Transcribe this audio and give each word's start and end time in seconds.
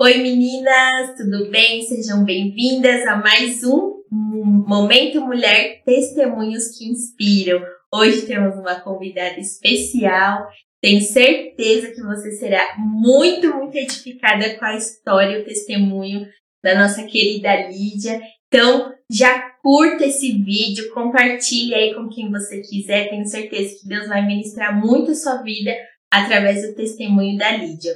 Oi 0.00 0.18
meninas, 0.18 1.16
tudo 1.16 1.48
bem? 1.48 1.82
Sejam 1.82 2.24
bem-vindas 2.24 3.06
a 3.06 3.14
mais 3.14 3.62
um 3.62 4.02
Momento 4.10 5.20
Mulher 5.20 5.80
Testemunhos 5.84 6.76
que 6.76 6.86
Inspiram. 6.86 7.62
Hoje 7.94 8.22
temos 8.22 8.56
uma 8.56 8.80
convidada 8.80 9.38
especial. 9.38 10.48
Tenho 10.80 11.00
certeza 11.00 11.92
que 11.92 12.02
você 12.02 12.32
será 12.32 12.76
muito, 12.78 13.54
muito 13.54 13.76
edificada 13.76 14.58
com 14.58 14.64
a 14.64 14.74
história 14.74 15.38
e 15.38 15.42
o 15.42 15.44
testemunho 15.44 16.26
da 16.64 16.74
nossa 16.74 17.04
querida 17.04 17.68
Lídia. 17.68 18.20
Então, 18.48 18.92
já 19.08 19.51
curta 19.62 20.04
esse 20.04 20.32
vídeo, 20.42 20.92
compartilhe 20.92 21.74
aí 21.74 21.94
com 21.94 22.08
quem 22.08 22.30
você 22.30 22.60
quiser. 22.60 23.08
Tenho 23.08 23.26
certeza 23.26 23.78
que 23.80 23.88
Deus 23.88 24.08
vai 24.08 24.26
ministrar 24.26 24.78
muito 24.78 25.12
a 25.12 25.14
sua 25.14 25.36
vida 25.42 25.72
através 26.10 26.66
do 26.66 26.74
testemunho 26.74 27.38
da 27.38 27.56
Lídia. 27.56 27.94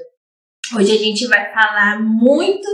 Hoje 0.75 0.93
a 0.93 0.99
gente 0.99 1.27
vai 1.27 1.53
falar 1.53 2.01
muito 2.01 2.67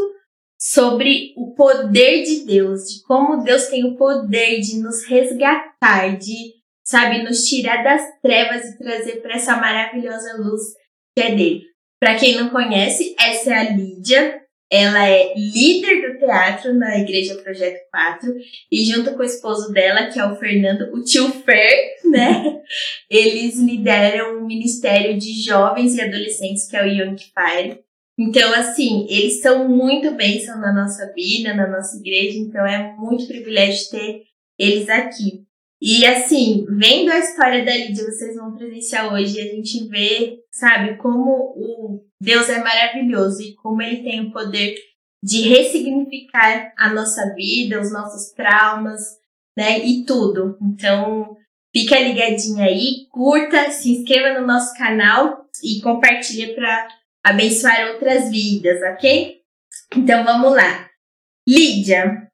sobre 0.59 1.33
o 1.36 1.55
poder 1.55 2.23
de 2.23 2.45
Deus, 2.45 2.84
de 2.84 3.02
como 3.02 3.42
Deus 3.42 3.66
tem 3.66 3.84
o 3.84 3.97
poder 3.97 4.60
de 4.60 4.78
nos 4.78 5.05
resgatar, 5.05 6.16
de, 6.16 6.52
sabe, 6.84 7.22
nos 7.22 7.45
tirar 7.48 7.83
das 7.83 8.02
trevas 8.22 8.64
e 8.66 8.78
trazer 8.78 9.20
para 9.20 9.34
essa 9.34 9.56
maravilhosa 9.56 10.36
luz 10.38 10.62
que 11.16 11.22
é 11.22 11.34
dele. 11.34 11.62
Para 12.00 12.16
quem 12.16 12.36
não 12.36 12.50
conhece, 12.50 13.14
essa 13.19 13.52
é 13.52 13.59
a 13.59 13.70
Lídia. 13.70 14.41
Ela 14.73 15.07
é 15.07 15.35
líder 15.37 16.01
do 16.01 16.19
teatro 16.19 16.73
na 16.73 16.99
Igreja 16.99 17.35
Projeto 17.35 17.79
4 17.91 18.35
e 18.73 18.83
junto 18.87 19.12
com 19.12 19.19
o 19.19 19.23
esposo 19.23 19.71
dela, 19.71 20.07
que 20.07 20.19
é 20.19 20.25
o 20.25 20.35
Fernando, 20.37 20.91
o 20.95 21.05
tio 21.05 21.29
Fer, 21.29 21.97
né? 22.11 22.62
Eles 23.11 23.59
lideram 23.59 24.39
um 24.39 24.47
ministério 24.47 25.19
de 25.19 25.45
jovens 25.45 25.95
e 25.95 26.01
adolescentes 26.01 26.67
que 26.71 26.75
é 26.75 26.83
o 26.83 26.87
Young 26.87 27.19
Fire. 27.19 27.81
Então, 28.19 28.51
assim, 28.55 29.06
eles 29.11 29.42
são 29.42 29.69
muito 29.69 30.11
bênção 30.12 30.59
na 30.59 30.73
nossa 30.73 31.12
vida, 31.12 31.53
na 31.53 31.69
nossa 31.69 31.98
igreja, 31.98 32.39
então 32.39 32.67
é 32.67 32.95
muito 32.97 33.27
privilégio 33.27 33.91
ter 33.91 34.23
eles 34.59 34.89
aqui. 34.89 35.45
E 35.84 36.06
assim, 36.06 36.64
vendo 36.78 37.11
a 37.11 37.19
história 37.19 37.64
da 37.64 37.77
Lídia, 37.77 38.05
vocês 38.05 38.36
vão 38.36 38.55
presenciar 38.55 39.12
hoje, 39.12 39.41
a 39.41 39.47
gente 39.47 39.89
vê, 39.89 40.39
sabe, 40.48 40.97
como 40.98 41.56
o 41.56 42.06
Deus 42.20 42.48
é 42.48 42.62
maravilhoso 42.62 43.42
e 43.42 43.56
como 43.56 43.83
ele 43.83 44.05
tem 44.05 44.20
o 44.20 44.30
poder 44.30 44.77
de 45.20 45.42
ressignificar 45.42 46.72
a 46.78 46.89
nossa 46.94 47.34
vida, 47.34 47.80
os 47.80 47.92
nossos 47.92 48.30
traumas, 48.30 49.00
né, 49.58 49.80
e 49.84 50.05
tudo. 50.05 50.56
Então, 50.62 51.36
fica 51.74 51.98
ligadinha 51.98 52.67
aí, 52.67 53.08
curta, 53.11 53.72
se 53.72 53.91
inscreva 53.91 54.39
no 54.39 54.46
nosso 54.46 54.72
canal 54.78 55.48
e 55.64 55.80
compartilha 55.80 56.55
para 56.55 56.86
abençoar 57.24 57.91
outras 57.91 58.30
vidas, 58.30 58.80
ok? 58.94 59.41
Então, 59.96 60.22
vamos 60.22 60.55
lá. 60.55 60.89
Lídia, 61.44 62.30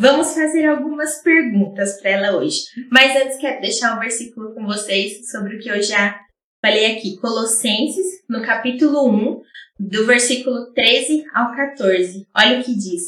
Vamos 0.00 0.32
fazer 0.32 0.64
algumas 0.64 1.20
perguntas 1.22 2.00
para 2.00 2.12
ela 2.12 2.38
hoje. 2.38 2.62
Mas 2.90 3.14
antes 3.14 3.36
quero 3.36 3.60
deixar 3.60 3.94
um 3.94 4.00
versículo 4.00 4.54
com 4.54 4.64
vocês 4.64 5.30
sobre 5.30 5.56
o 5.56 5.58
que 5.60 5.68
eu 5.68 5.82
já 5.82 6.18
falei 6.64 6.96
aqui. 6.96 7.18
Colossenses, 7.18 8.06
no 8.26 8.40
capítulo 8.40 9.06
1, 9.10 9.42
do 9.78 10.06
versículo 10.06 10.72
13 10.72 11.22
ao 11.34 11.54
14. 11.54 12.26
Olha 12.34 12.58
o 12.58 12.64
que 12.64 12.74
diz. 12.74 13.02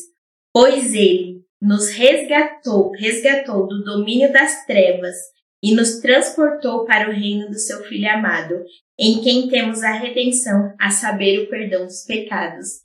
Pois 0.52 0.92
ele 0.92 1.40
nos 1.58 1.88
resgatou, 1.88 2.90
resgatou 2.90 3.66
do 3.66 3.82
domínio 3.84 4.30
das 4.30 4.66
trevas 4.66 5.16
e 5.62 5.74
nos 5.74 5.98
transportou 6.00 6.84
para 6.84 7.08
o 7.08 7.12
reino 7.14 7.48
do 7.48 7.58
seu 7.58 7.82
Filho 7.84 8.10
amado, 8.10 8.62
em 8.98 9.22
quem 9.22 9.48
temos 9.48 9.82
a 9.82 9.92
redenção, 9.92 10.74
a 10.78 10.90
saber 10.90 11.38
o 11.38 11.48
perdão 11.48 11.86
dos 11.86 12.04
pecados. 12.04 12.82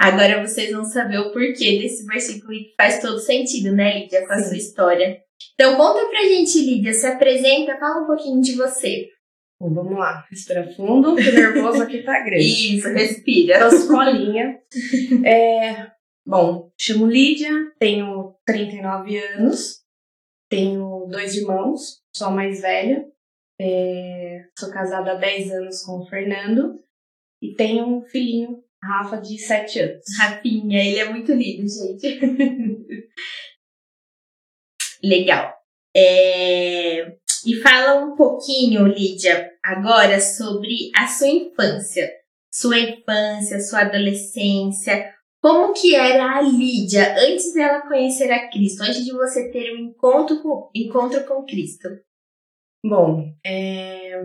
Agora 0.00 0.40
vocês 0.40 0.72
vão 0.72 0.82
saber 0.82 1.18
o 1.18 1.30
porquê 1.30 1.78
desse 1.78 2.06
versículo 2.06 2.52
que 2.52 2.72
faz 2.74 3.02
todo 3.02 3.18
sentido, 3.18 3.70
né, 3.70 3.98
Lídia, 3.98 4.26
com 4.26 4.32
a 4.32 4.38
Sim. 4.38 4.44
sua 4.44 4.56
história. 4.56 5.22
Então 5.52 5.76
conta 5.76 6.08
pra 6.08 6.22
gente, 6.22 6.58
Lídia, 6.58 6.94
se 6.94 7.06
apresenta, 7.06 7.78
fala 7.78 8.02
um 8.02 8.06
pouquinho 8.06 8.40
de 8.40 8.56
você. 8.56 9.10
Bom, 9.60 9.74
vamos 9.74 9.98
lá, 9.98 10.26
respira 10.30 10.72
fundo, 10.74 11.10
o 11.10 11.14
nervoso 11.16 11.82
aqui 11.82 12.02
tá 12.02 12.18
grande. 12.20 12.78
Isso, 12.78 12.88
respira. 12.88 13.58
Tô 13.58 13.76
escolinha. 13.76 14.58
é, 15.22 15.90
bom, 16.26 16.72
chamo 16.78 17.04
Lídia, 17.04 17.50
tenho 17.78 18.34
39 18.46 19.18
anos, 19.18 19.82
tenho 20.48 21.06
dois 21.10 21.36
irmãos, 21.36 22.00
sou 22.16 22.28
a 22.28 22.30
mais 22.30 22.62
velha, 22.62 23.04
é, 23.60 24.46
sou 24.58 24.70
casada 24.70 25.12
há 25.12 25.16
10 25.16 25.50
anos 25.52 25.82
com 25.82 25.98
o 26.00 26.06
Fernando 26.06 26.82
e 27.42 27.54
tenho 27.54 27.84
um 27.84 28.02
filhinho 28.02 28.64
Rafa, 28.82 29.18
de 29.18 29.38
7 29.38 29.78
anos. 29.78 30.04
Rafinha, 30.18 30.82
ele 30.82 30.98
é 30.98 31.08
muito 31.10 31.32
lindo, 31.32 31.68
gente. 31.68 32.18
Legal. 35.02 35.54
É... 35.94 37.16
E 37.46 37.56
fala 37.62 38.04
um 38.04 38.16
pouquinho, 38.16 38.86
Lídia, 38.86 39.50
agora 39.62 40.20
sobre 40.20 40.90
a 40.96 41.06
sua 41.06 41.28
infância. 41.28 42.10
Sua 42.52 42.78
infância, 42.78 43.60
sua 43.60 43.80
adolescência. 43.82 45.14
Como 45.42 45.72
que 45.72 45.94
era 45.94 46.38
a 46.38 46.42
Lídia 46.42 47.14
antes 47.18 47.54
dela 47.54 47.86
conhecer 47.88 48.30
a 48.30 48.50
Cristo, 48.50 48.82
antes 48.82 49.04
de 49.04 49.12
você 49.12 49.50
ter 49.50 49.72
um 49.74 49.78
encontro 49.78 50.42
com, 50.42 50.70
encontro 50.74 51.24
com 51.26 51.44
Cristo? 51.44 51.88
Bom, 52.84 53.32
é... 53.44 54.22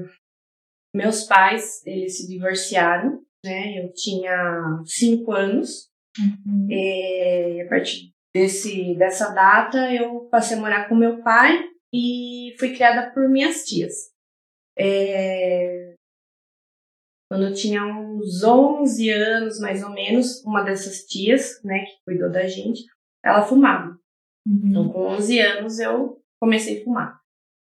meus 0.93 1.23
pais, 1.23 1.85
eles 1.85 2.17
se 2.17 2.27
divorciaram 2.27 3.24
né? 3.45 3.81
Eu 3.81 3.93
tinha 3.93 4.81
cinco 4.85 5.31
anos. 5.31 5.89
Uhum. 6.19 6.67
E 6.69 7.61
a 7.61 7.69
partir 7.69 8.11
desse, 8.33 8.95
dessa 8.95 9.29
data, 9.29 9.93
eu 9.93 10.27
passei 10.31 10.57
a 10.57 10.59
morar 10.59 10.89
com 10.89 10.95
meu 10.95 11.23
pai 11.23 11.69
e 11.93 12.53
fui 12.59 12.75
criada 12.75 13.11
por 13.11 13.29
minhas 13.29 13.63
tias. 13.63 13.93
É... 14.77 15.93
Quando 17.31 17.47
eu 17.47 17.53
tinha 17.53 17.83
uns 17.85 18.43
11 18.43 19.09
anos, 19.09 19.59
mais 19.59 19.83
ou 19.83 19.89
menos, 19.89 20.43
uma 20.43 20.63
dessas 20.63 21.05
tias, 21.05 21.61
né, 21.63 21.85
que 21.85 22.03
cuidou 22.05 22.29
da 22.29 22.45
gente, 22.45 22.83
ela 23.23 23.41
fumava. 23.41 23.97
Uhum. 24.47 24.61
Então, 24.65 24.89
com 24.89 24.99
11 25.07 25.39
anos, 25.39 25.79
eu 25.79 26.21
comecei 26.39 26.81
a 26.81 26.83
fumar. 26.83 27.19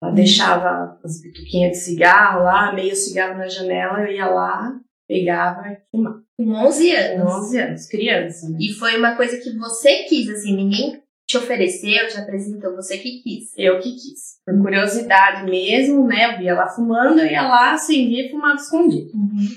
Ela 0.01 0.11
uhum. 0.11 0.15
deixava 0.15 0.99
as 1.03 1.21
bituquinhas 1.21 1.71
de 1.71 1.83
cigarro 1.83 2.43
lá, 2.43 2.71
meio 2.73 2.95
cigarro 2.95 3.37
na 3.37 3.47
janela, 3.47 4.01
eu 4.01 4.13
ia 4.13 4.27
lá, 4.27 4.79
pegava 5.07 5.67
e 5.69 5.77
fumava. 5.89 6.23
Com 6.35 6.51
11 6.51 6.91
anos? 6.95 7.23
Com 7.23 7.39
11 7.39 7.59
anos, 7.59 7.87
criança. 7.87 8.49
Né? 8.49 8.57
E 8.61 8.73
foi 8.73 8.97
uma 8.97 9.15
coisa 9.15 9.37
que 9.37 9.57
você 9.57 10.03
quis, 10.03 10.29
assim, 10.29 10.55
ninguém 10.55 11.01
te 11.27 11.37
ofereceu, 11.37 12.07
te 12.07 12.17
apresentou, 12.17 12.75
você 12.75 12.97
que 12.97 13.21
quis. 13.21 13.51
Eu 13.57 13.79
que 13.79 13.91
quis. 13.91 14.39
Por 14.45 14.61
curiosidade 14.61 15.49
mesmo, 15.49 16.07
né? 16.07 16.33
Eu 16.33 16.37
via 16.37 16.55
lá 16.55 16.67
fumando, 16.67 17.19
eu 17.19 17.27
ia 17.27 17.41
lá, 17.41 17.73
acendia 17.73 18.25
e 18.25 18.29
fumava 18.29 18.55
escondido. 18.55 19.11
Uhum. 19.13 19.47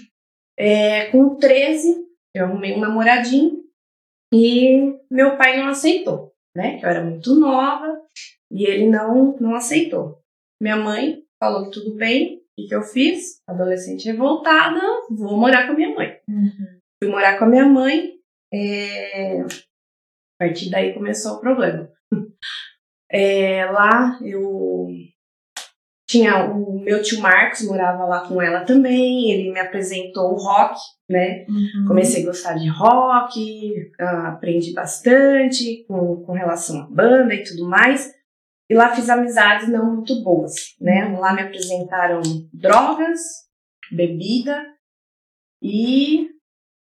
É, 0.59 1.07
com 1.07 1.37
13, 1.37 1.97
eu 2.35 2.47
arrumei 2.47 2.75
um 2.75 2.81
namoradinho 2.81 3.63
e 4.35 4.97
meu 5.11 5.37
pai 5.37 5.57
não 5.59 5.69
aceitou, 5.69 6.33
né? 6.57 6.79
Que 6.79 6.85
eu 6.85 6.91
era 6.91 7.05
muito 7.05 7.35
nova 7.37 8.01
e 8.51 8.65
ele 8.65 8.89
não, 8.89 9.37
não 9.41 9.55
aceitou. 9.55 10.19
Minha 10.61 10.77
mãe 10.77 11.23
falou 11.39 11.67
que 11.67 11.71
tudo 11.71 11.95
bem, 11.95 12.40
o 12.65 12.69
que 12.69 12.75
eu 12.75 12.83
fiz? 12.83 13.41
Adolescente 13.47 14.07
revoltada, 14.07 14.81
vou 15.11 15.37
morar 15.37 15.67
com 15.67 15.73
a 15.73 15.77
minha 15.77 15.95
mãe. 15.95 16.17
Uhum. 16.29 16.79
Fui 17.03 17.11
morar 17.11 17.39
com 17.39 17.45
a 17.45 17.49
minha 17.49 17.67
mãe, 17.67 18.13
é... 18.53 19.41
a 19.43 19.47
partir 20.39 20.71
daí 20.71 20.95
começou 20.95 21.37
o 21.37 21.41
problema. 21.41 21.91
É, 23.13 23.65
lá 23.65 24.21
eu 24.23 24.87
tinha 26.11 26.45
o 26.45 26.81
meu 26.81 27.01
tio 27.03 27.21
Marcos 27.21 27.65
morava 27.67 28.05
lá 28.05 28.27
com 28.27 28.43
ela 28.43 28.65
também, 28.65 29.31
ele 29.31 29.53
me 29.53 29.61
apresentou 29.61 30.33
o 30.33 30.37
rock, 30.37 30.77
né? 31.09 31.45
Uhum. 31.49 31.87
Comecei 31.87 32.25
a 32.25 32.27
gostar 32.27 32.55
de 32.55 32.69
rock, 32.69 33.93
aprendi 33.99 34.73
bastante 34.73 35.85
com, 35.87 36.23
com 36.25 36.33
relação 36.33 36.81
à 36.81 36.87
banda 36.87 37.33
e 37.33 37.45
tudo 37.45 37.69
mais. 37.69 38.13
E 38.71 38.75
lá 38.75 38.95
fiz 38.95 39.11
amizades 39.11 39.69
não 39.69 39.97
muito 39.97 40.23
boas, 40.23 40.77
né? 40.81 41.19
Lá 41.19 41.35
me 41.35 41.43
apresentaram 41.43 42.21
drogas, 42.55 43.21
bebida 43.91 44.65
e 45.61 46.31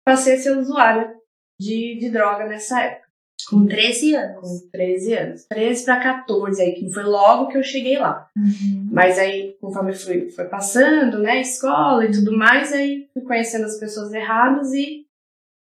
passei 0.06 0.36
a 0.36 0.40
ser 0.40 0.58
usuária 0.58 1.16
de, 1.58 1.98
de 1.98 2.10
droga 2.10 2.46
nessa 2.46 2.82
época. 2.82 3.08
Com 3.50 3.66
13 3.66 4.14
anos? 4.14 4.42
Com 4.42 4.70
13 4.74 5.14
anos. 5.14 5.46
13 5.46 5.86
para 5.86 6.00
14, 6.02 6.62
aí 6.62 6.74
que 6.74 6.92
foi 6.92 7.04
logo 7.04 7.48
que 7.48 7.58
eu 7.58 7.64
cheguei 7.64 7.98
lá. 7.98 8.30
Uhum. 8.36 8.90
Mas 8.92 9.18
aí, 9.18 9.56
conforme 9.62 9.94
fui, 9.94 10.30
foi 10.32 10.50
passando, 10.50 11.20
né, 11.20 11.40
escola 11.40 12.04
e 12.04 12.12
tudo 12.12 12.38
mais, 12.38 12.74
aí 12.74 13.08
fui 13.14 13.22
conhecendo 13.22 13.64
as 13.64 13.80
pessoas 13.80 14.12
erradas 14.12 14.74
e 14.74 15.06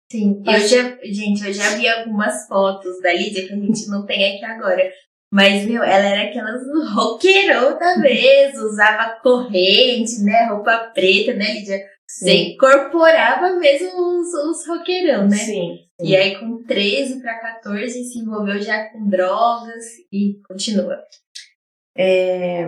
Sim, 0.09 0.41
eu 0.47 0.61
já, 0.61 0.99
gente, 1.03 1.45
eu 1.45 1.53
já 1.53 1.71
vi 1.71 1.89
algumas 1.89 2.47
fotos 2.47 3.03
da 3.03 3.13
Lídia 3.13 3.45
que 3.45 3.53
a 3.53 3.57
gente 3.57 3.89
não 3.89 4.07
tem 4.07 4.37
aqui 4.37 4.45
agora, 4.45 4.89
Mas, 5.37 5.67
meu, 5.67 5.83
ela 5.83 6.07
era 6.07 6.31
aquelas 6.31 6.63
roqueirona 6.95 7.99
mesmo, 7.99 8.65
usava 8.65 9.21
corrente, 9.21 10.23
né? 10.23 10.47
Roupa 10.47 10.91
preta, 10.95 11.35
né, 11.35 11.53
Lídia? 11.53 11.79
Você 12.09 12.33
incorporava 12.33 13.53
mesmo 13.57 14.19
os, 14.19 14.33
os 14.33 14.67
roqueirão, 14.67 15.29
né? 15.29 15.37
Sim. 15.37 15.87
E 16.01 16.17
aí, 16.17 16.41
com 16.41 16.63
13 16.65 17.21
para 17.21 17.39
14, 17.39 18.03
se 18.05 18.19
envolveu 18.19 18.59
já 18.63 18.89
com 18.89 19.07
drogas 19.07 19.85
e 20.11 20.41
continua. 20.49 21.05
É... 21.95 22.65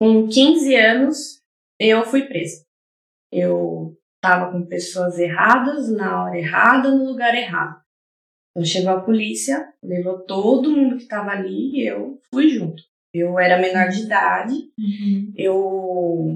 Com 0.00 0.26
15 0.26 0.74
anos, 0.74 1.40
eu 1.78 2.04
fui 2.04 2.22
presa. 2.22 2.64
Eu 3.30 3.96
estava 4.16 4.50
com 4.50 4.66
pessoas 4.66 5.16
erradas, 5.20 5.88
na 5.92 6.24
hora 6.24 6.36
errada, 6.36 6.90
no 6.90 7.04
lugar 7.04 7.36
errado. 7.36 7.83
Então 8.56 8.64
chegou 8.64 8.92
a 8.92 9.00
polícia, 9.00 9.66
levou 9.82 10.20
todo 10.20 10.70
mundo 10.70 10.96
que 10.96 11.02
estava 11.02 11.30
ali 11.32 11.72
e 11.80 11.86
eu 11.88 12.18
fui 12.32 12.48
junto. 12.48 12.82
Eu 13.12 13.38
era 13.38 13.60
menor 13.60 13.88
de 13.88 14.02
idade, 14.02 14.54
Uhum. 14.78 15.32
eu, 15.36 16.28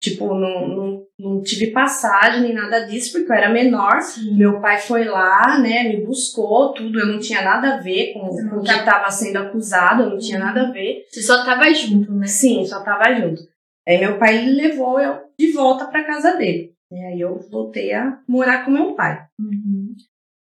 tipo, 0.00 0.34
não, 0.34 0.68
não, 0.68 1.06
não 1.18 1.42
tive 1.42 1.68
passagem 1.68 2.42
nem 2.42 2.52
nada 2.52 2.80
disso, 2.86 3.12
porque 3.12 3.30
eu 3.30 3.36
era 3.36 3.48
menor. 3.48 3.98
Meu 4.36 4.60
pai 4.60 4.78
foi 4.78 5.04
lá, 5.04 5.58
né, 5.60 5.84
me 5.84 6.04
buscou, 6.04 6.72
tudo. 6.72 6.98
Eu 7.00 7.06
não 7.06 7.18
tinha 7.18 7.42
nada 7.42 7.74
a 7.74 7.80
ver 7.80 8.12
com, 8.12 8.20
com 8.28 8.56
o 8.56 8.60
que 8.60 8.66
tava- 8.66 8.78
estava 8.80 9.10
sendo 9.10 9.38
acusado, 9.38 10.02
eu 10.04 10.10
não 10.10 10.18
tinha 10.18 10.38
nada 10.38 10.68
a 10.68 10.70
ver. 10.70 11.04
Você 11.10 11.22
só 11.22 11.44
tava 11.44 11.72
junto, 11.72 12.12
né? 12.12 12.26
Sim, 12.26 12.64
só 12.64 12.82
tava 12.82 13.12
junto. 13.14 13.42
Aí 13.86 13.98
meu 13.98 14.18
pai 14.18 14.44
levou 14.46 15.00
eu 15.00 15.18
de 15.38 15.52
volta 15.52 15.86
para 15.86 16.04
casa 16.04 16.36
dele. 16.36 16.72
E 16.92 16.96
aí 16.96 17.20
eu 17.20 17.36
voltei 17.50 17.92
a 17.92 18.18
morar 18.28 18.64
com 18.64 18.70
meu 18.70 18.94
pai. 18.94 19.24
Uhum. 19.38 19.83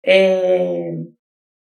É, 0.09 0.95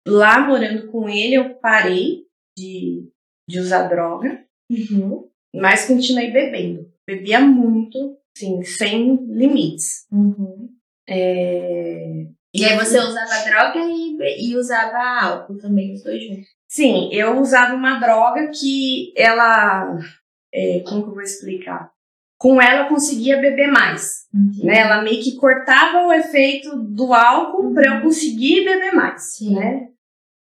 Lá 0.07 0.47
morando 0.47 0.87
com 0.93 1.09
ele, 1.09 1.35
eu 1.35 1.55
parei 1.57 2.27
de, 2.57 3.09
de 3.49 3.59
usar 3.59 3.89
droga, 3.89 4.45
Uhum. 4.71 5.29
mas 5.55 5.87
continuei 5.87 6.31
bebendo. 6.31 6.89
Bebia 7.07 7.41
muito, 7.41 8.17
sim, 8.37 8.63
sem 8.63 9.17
limites. 9.27 10.07
Uhum. 10.13 10.69
É, 11.09 12.27
E 12.55 12.65
aí 12.65 12.77
você 12.77 12.99
usava 12.99 13.45
droga 13.45 13.79
e, 13.89 14.49
e 14.51 14.57
usava 14.57 14.99
álcool 15.25 15.59
também, 15.59 15.93
os 15.95 16.03
dois 16.05 16.23
juntos. 16.25 16.49
Sim, 16.69 17.09
eu 17.13 17.41
usava 17.41 17.75
uma 17.75 17.99
droga 17.99 18.51
que 18.51 19.13
ela. 19.17 19.99
é, 20.53 20.81
como 20.81 21.03
que 21.03 21.09
eu 21.11 21.15
vou 21.15 21.23
explicar? 21.23 21.91
Com 22.39 22.61
ela 22.61 22.83
eu 22.83 22.89
conseguia 22.89 23.41
beber 23.41 23.69
mais. 23.69 24.27
né? 24.65 24.79
Ela 24.81 25.03
meio 25.03 25.23
que 25.23 25.37
cortava 25.37 26.07
o 26.07 26.13
efeito 26.13 26.77
do 26.77 27.13
álcool 27.15 27.73
para 27.73 27.97
eu 27.97 28.03
conseguir 28.03 28.65
beber 28.65 28.93
mais, 28.93 29.35
Sim. 29.37 29.55
né? 29.55 29.89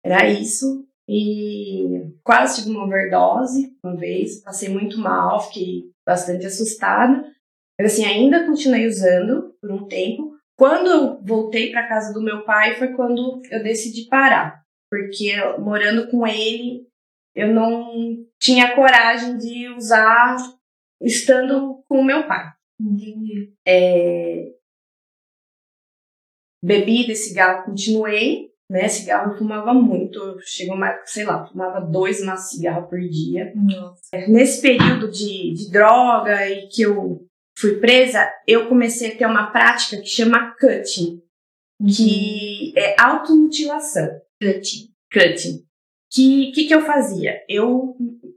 Era 0.03 0.27
isso. 0.27 0.85
E 1.07 2.09
quase 2.23 2.61
tive 2.61 2.73
uma 2.75 2.85
overdose 2.85 3.75
uma 3.83 3.97
vez, 3.97 4.41
passei 4.41 4.69
muito 4.69 4.97
mal, 4.97 5.41
fiquei 5.41 5.91
bastante 6.07 6.45
assustada. 6.45 7.23
Mas 7.79 7.93
assim, 7.93 8.05
ainda 8.05 8.45
continuei 8.45 8.87
usando 8.87 9.53
por 9.61 9.71
um 9.71 9.87
tempo. 9.87 10.31
Quando 10.57 10.89
eu 10.89 11.21
voltei 11.23 11.71
para 11.71 11.87
casa 11.87 12.13
do 12.13 12.21
meu 12.21 12.43
pai 12.45 12.75
foi 12.75 12.89
quando 12.93 13.41
eu 13.49 13.63
decidi 13.63 14.07
parar, 14.07 14.61
porque 14.89 15.33
morando 15.59 16.07
com 16.09 16.25
ele 16.25 16.87
eu 17.35 17.53
não 17.53 18.17
tinha 18.39 18.75
coragem 18.75 19.37
de 19.37 19.69
usar 19.69 20.37
estando 21.01 21.83
com 21.87 21.99
o 21.99 22.05
meu 22.05 22.27
pai. 22.27 22.51
Entendi. 22.79 23.53
É... 23.67 24.51
Bebida 26.63 27.11
e 27.11 27.15
cigarro 27.15 27.65
continuei, 27.65 28.51
né? 28.69 28.87
Cigarro 28.87 29.31
eu 29.31 29.37
fumava 29.37 29.73
muito. 29.73 30.37
Chegou 30.41 30.75
uma 30.75 30.89
época, 30.89 31.07
sei 31.07 31.25
lá, 31.25 31.45
fumava 31.45 31.81
dois 31.81 32.23
maços 32.23 32.51
de 32.51 32.55
cigarro 32.57 32.87
por 32.87 32.99
dia. 32.99 33.51
Nossa. 33.55 34.27
Nesse 34.27 34.61
período 34.61 35.09
de, 35.11 35.53
de 35.53 35.71
droga 35.71 36.47
e 36.49 36.67
que 36.67 36.83
eu 36.83 37.25
fui 37.57 37.79
presa, 37.79 38.31
eu 38.47 38.67
comecei 38.69 39.11
a 39.11 39.17
ter 39.17 39.25
uma 39.25 39.51
prática 39.51 39.97
que 39.97 40.07
chama 40.07 40.55
cutting, 40.59 41.21
que 41.95 42.73
é 42.77 42.95
automutilação. 42.99 44.07
Cutting. 44.41 44.91
Cutting. 45.11 45.65
Que 46.11 46.51
que, 46.51 46.67
que 46.67 46.75
eu 46.75 46.81
fazia? 46.81 47.41
Eu, 47.47 47.95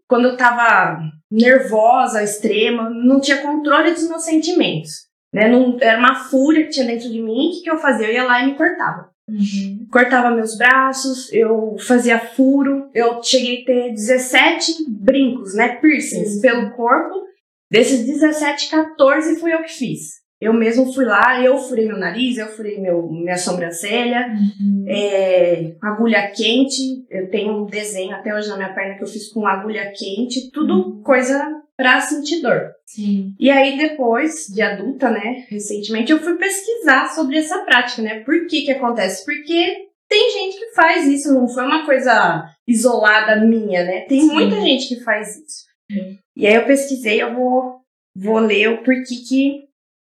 quando 0.08 0.28
eu 0.28 0.36
tava 0.36 0.98
nervosa, 1.34 2.22
extrema, 2.22 2.88
não 2.90 3.20
tinha 3.20 3.42
controle 3.42 3.92
dos 3.92 4.08
meus 4.08 4.24
sentimentos. 4.24 4.90
Né? 5.32 5.48
Não, 5.48 5.76
era 5.80 5.98
uma 5.98 6.14
fúria 6.14 6.64
que 6.64 6.70
tinha 6.70 6.86
dentro 6.86 7.10
de 7.10 7.20
mim. 7.20 7.48
O 7.48 7.50
que, 7.52 7.62
que 7.62 7.70
eu 7.70 7.78
fazia? 7.78 8.06
Eu 8.06 8.12
ia 8.12 8.24
lá 8.24 8.42
e 8.42 8.46
me 8.46 8.54
cortava. 8.56 9.10
Uhum. 9.28 9.86
Cortava 9.90 10.30
meus 10.34 10.56
braços, 10.56 11.32
eu 11.32 11.76
fazia 11.78 12.18
furo. 12.18 12.88
Eu 12.94 13.22
cheguei 13.22 13.62
a 13.62 13.64
ter 13.64 13.90
17 13.92 14.84
brincos, 14.88 15.54
né? 15.54 15.76
Piercings 15.76 16.36
Uhum. 16.36 16.40
pelo 16.40 16.70
corpo. 16.72 17.24
Desses 17.70 18.06
17, 18.06 18.70
14 18.70 19.40
fui 19.40 19.52
eu 19.52 19.62
que 19.62 19.72
fiz. 19.72 20.23
Eu 20.44 20.52
mesmo 20.52 20.92
fui 20.92 21.04
lá, 21.04 21.42
eu 21.42 21.56
furei 21.56 21.86
meu 21.86 21.98
nariz, 21.98 22.36
eu 22.38 22.46
furei 22.48 22.78
meu, 22.80 23.08
minha 23.10 23.36
sobrancelha, 23.36 24.26
Uhum. 24.60 24.84
é, 24.86 25.74
agulha 25.82 26.30
quente. 26.30 27.04
Eu 27.10 27.30
tenho 27.30 27.62
um 27.62 27.66
desenho 27.66 28.14
até 28.14 28.34
hoje 28.34 28.48
na 28.48 28.56
minha 28.56 28.72
perna 28.74 28.96
que 28.96 29.02
eu 29.02 29.08
fiz 29.08 29.28
com 29.32 29.46
agulha 29.46 29.90
quente, 29.96 30.50
tudo 30.52 30.74
Uhum. 30.74 31.02
coisa 31.02 31.42
pra 31.76 32.00
sentir 32.00 32.40
dor. 32.42 32.70
Sim. 32.86 33.34
E 33.40 33.50
aí 33.50 33.76
depois, 33.76 34.46
de 34.54 34.62
adulta, 34.62 35.10
né, 35.10 35.44
recentemente, 35.48 36.12
eu 36.12 36.18
fui 36.20 36.36
pesquisar 36.36 37.08
sobre 37.08 37.38
essa 37.38 37.58
prática, 37.64 38.02
né? 38.02 38.20
Por 38.20 38.46
que 38.46 38.62
que 38.62 38.72
acontece? 38.72 39.24
Porque 39.24 39.88
tem 40.08 40.30
gente 40.30 40.58
que 40.58 40.74
faz 40.74 41.06
isso, 41.06 41.32
não 41.34 41.48
foi 41.48 41.64
uma 41.64 41.84
coisa 41.86 42.44
isolada 42.68 43.44
minha, 43.44 43.82
né? 43.84 44.00
Tem 44.02 44.20
Sim. 44.20 44.32
muita 44.32 44.60
gente 44.60 44.88
que 44.88 45.00
faz 45.02 45.28
isso. 45.36 45.64
Sim. 45.90 46.18
E 46.36 46.46
aí 46.46 46.54
eu 46.54 46.64
pesquisei, 46.66 47.20
eu 47.22 47.34
vou, 47.34 47.76
vou 48.14 48.38
ler 48.38 48.68
o 48.68 48.82
porquê 48.84 49.16
que 49.28 49.64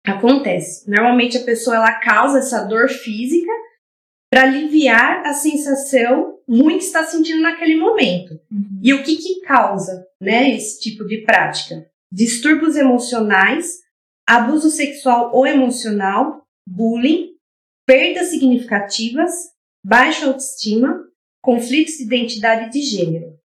acontece. 0.08 0.88
Normalmente 0.90 1.38
a 1.38 1.44
pessoa 1.44 1.76
ela 1.76 1.92
causa 2.00 2.38
essa 2.38 2.64
dor 2.64 2.88
física 2.88 3.50
para 4.30 4.42
aliviar 4.42 5.26
a 5.26 5.32
sensação 5.32 6.38
ruim 6.48 6.78
que 6.78 6.84
está 6.84 7.04
sentindo 7.04 7.40
naquele 7.40 7.76
momento. 7.76 8.34
Uhum. 8.50 8.80
E 8.82 8.92
o 8.94 9.02
que 9.02 9.16
que 9.16 9.40
causa, 9.40 10.06
né, 10.20 10.54
esse 10.54 10.80
tipo 10.80 11.06
de 11.06 11.22
prática? 11.22 11.86
Distúrbios 12.12 12.76
emocionais, 12.76 13.80
abuso 14.26 14.70
sexual 14.70 15.30
ou 15.34 15.46
emocional, 15.46 16.42
bullying, 16.66 17.34
perdas 17.86 18.28
significativas, 18.28 19.32
baixa 19.84 20.26
autoestima, 20.26 21.02
conflitos 21.42 21.94
de 21.94 22.04
identidade 22.04 22.70
de 22.70 22.82
gênero. 22.82 23.37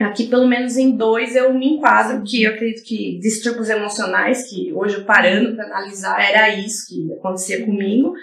Aqui, 0.00 0.28
pelo 0.28 0.48
menos 0.48 0.78
em 0.78 0.96
dois, 0.96 1.36
eu 1.36 1.52
me 1.52 1.74
enquadro, 1.74 2.24
que 2.24 2.42
eu 2.42 2.52
acredito 2.52 2.82
que 2.84 3.18
distúrbios 3.18 3.68
emocionais, 3.68 4.48
que 4.48 4.72
hoje 4.72 4.96
eu 4.96 5.04
parando 5.04 5.54
para 5.54 5.66
analisar, 5.66 6.18
era 6.22 6.48
isso 6.48 6.88
que 6.88 7.12
acontecia 7.12 7.66
comigo, 7.66 8.14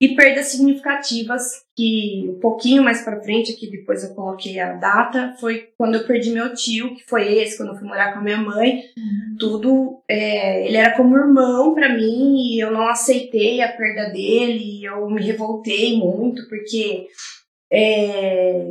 e 0.00 0.14
perdas 0.14 0.46
significativas, 0.46 1.42
que 1.74 2.26
um 2.28 2.38
pouquinho 2.38 2.82
mais 2.82 3.02
para 3.02 3.20
frente, 3.22 3.52
aqui 3.52 3.68
depois 3.68 4.04
eu 4.04 4.14
coloquei 4.14 4.60
a 4.60 4.74
data, 4.74 5.34
foi 5.40 5.70
quando 5.76 5.96
eu 5.96 6.06
perdi 6.06 6.30
meu 6.30 6.54
tio, 6.54 6.94
que 6.94 7.02
foi 7.08 7.38
esse, 7.38 7.56
quando 7.56 7.70
eu 7.70 7.76
fui 7.76 7.88
morar 7.88 8.12
com 8.12 8.20
a 8.20 8.22
minha 8.22 8.36
mãe. 8.36 8.82
Tudo, 9.38 10.02
é, 10.08 10.66
ele 10.66 10.76
era 10.76 10.94
como 10.96 11.16
irmão 11.16 11.74
para 11.74 11.88
mim 11.88 12.36
e 12.36 12.60
eu 12.60 12.70
não 12.70 12.86
aceitei 12.88 13.62
a 13.62 13.72
perda 13.72 14.10
dele, 14.10 14.80
e 14.80 14.84
eu 14.84 15.08
me 15.10 15.22
revoltei 15.22 15.96
muito, 15.98 16.46
porque 16.48 17.06
é, 17.72 18.64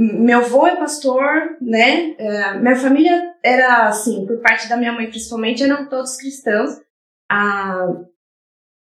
meu 0.00 0.38
avô 0.38 0.66
é 0.66 0.76
pastor, 0.76 1.58
né? 1.60 2.14
É, 2.16 2.58
minha 2.58 2.76
família 2.76 3.34
era 3.44 3.86
assim, 3.86 4.24
por 4.26 4.38
parte 4.40 4.66
da 4.66 4.76
minha 4.76 4.92
mãe 4.92 5.10
principalmente, 5.10 5.62
eram 5.62 5.88
todos 5.88 6.16
cristãos. 6.16 6.70
A, 7.30 7.86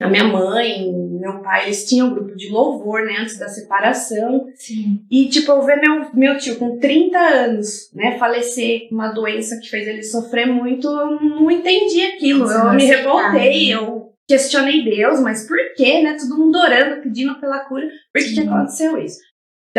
a 0.01 0.07
minha 0.07 0.23
mãe, 0.23 0.89
meu 1.19 1.41
pai, 1.41 1.65
eles 1.65 1.87
tinham 1.87 2.07
um 2.07 2.13
grupo 2.13 2.37
de 2.37 2.49
louvor, 2.49 3.03
né, 3.03 3.17
antes 3.19 3.37
da 3.37 3.49
separação. 3.49 4.47
Sim. 4.55 5.05
E, 5.11 5.27
tipo, 5.27 5.51
eu 5.51 5.61
ver 5.61 5.81
meu, 5.81 6.09
meu 6.13 6.37
tio 6.37 6.55
com 6.55 6.79
30 6.79 7.19
anos, 7.19 7.91
né, 7.93 8.17
falecer 8.17 8.87
com 8.87 8.95
uma 8.95 9.11
doença 9.11 9.59
que 9.59 9.69
fez 9.69 9.87
ele 9.87 10.03
sofrer 10.03 10.47
muito, 10.47 10.87
eu 10.87 11.19
não 11.19 11.51
entendi 11.51 12.01
aquilo. 12.01 12.49
Eu 12.49 12.73
me 12.73 12.85
revoltei, 12.85 13.67
né? 13.67 13.75
eu 13.75 14.13
questionei 14.25 14.83
Deus, 14.85 15.19
mas 15.19 15.47
por 15.47 15.57
quê, 15.75 16.01
né? 16.01 16.15
Todo 16.17 16.37
mundo 16.37 16.57
orando, 16.59 17.01
pedindo 17.01 17.39
pela 17.39 17.59
cura. 17.61 17.89
Por 18.13 18.23
que, 18.23 18.33
que 18.35 18.39
aconteceu 18.41 18.97
isso? 18.97 19.19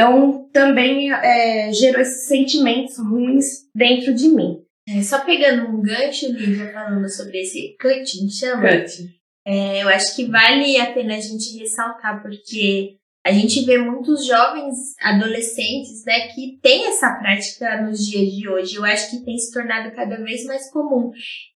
Então, 0.00 0.49
também 0.50 1.12
é, 1.12 1.71
gerou 1.75 2.00
esses 2.00 2.26
sentimentos 2.26 2.97
ruins 2.97 3.69
dentro 3.75 4.14
de 4.14 4.30
mim. 4.30 4.57
É, 4.88 5.02
só 5.02 5.23
pegando 5.23 5.69
um 5.69 5.83
gancho, 5.83 6.33
Lívia, 6.33 6.73
falando 6.73 7.07
sobre 7.11 7.42
esse 7.42 7.76
cutting, 7.78 8.30
chama? 8.30 8.62
É, 9.47 9.83
eu 9.83 9.88
acho 9.90 10.16
que 10.16 10.25
vale 10.25 10.78
a 10.78 10.90
pena 10.95 11.16
a 11.16 11.21
gente 11.21 11.59
ressaltar, 11.59 12.23
porque 12.23 12.97
a 13.26 13.30
gente 13.30 13.62
vê 13.66 13.76
muitos 13.76 14.26
jovens 14.26 14.95
adolescentes, 15.02 16.02
né, 16.07 16.28
que 16.28 16.59
têm 16.62 16.87
essa 16.87 17.12
prática 17.16 17.83
nos 17.83 17.99
dias 18.07 18.33
de 18.33 18.49
hoje. 18.49 18.76
Eu 18.76 18.85
acho 18.87 19.11
que 19.11 19.23
tem 19.23 19.37
se 19.37 19.52
tornado 19.52 19.95
cada 19.95 20.16
vez 20.16 20.47
mais 20.47 20.71
comum. 20.71 21.11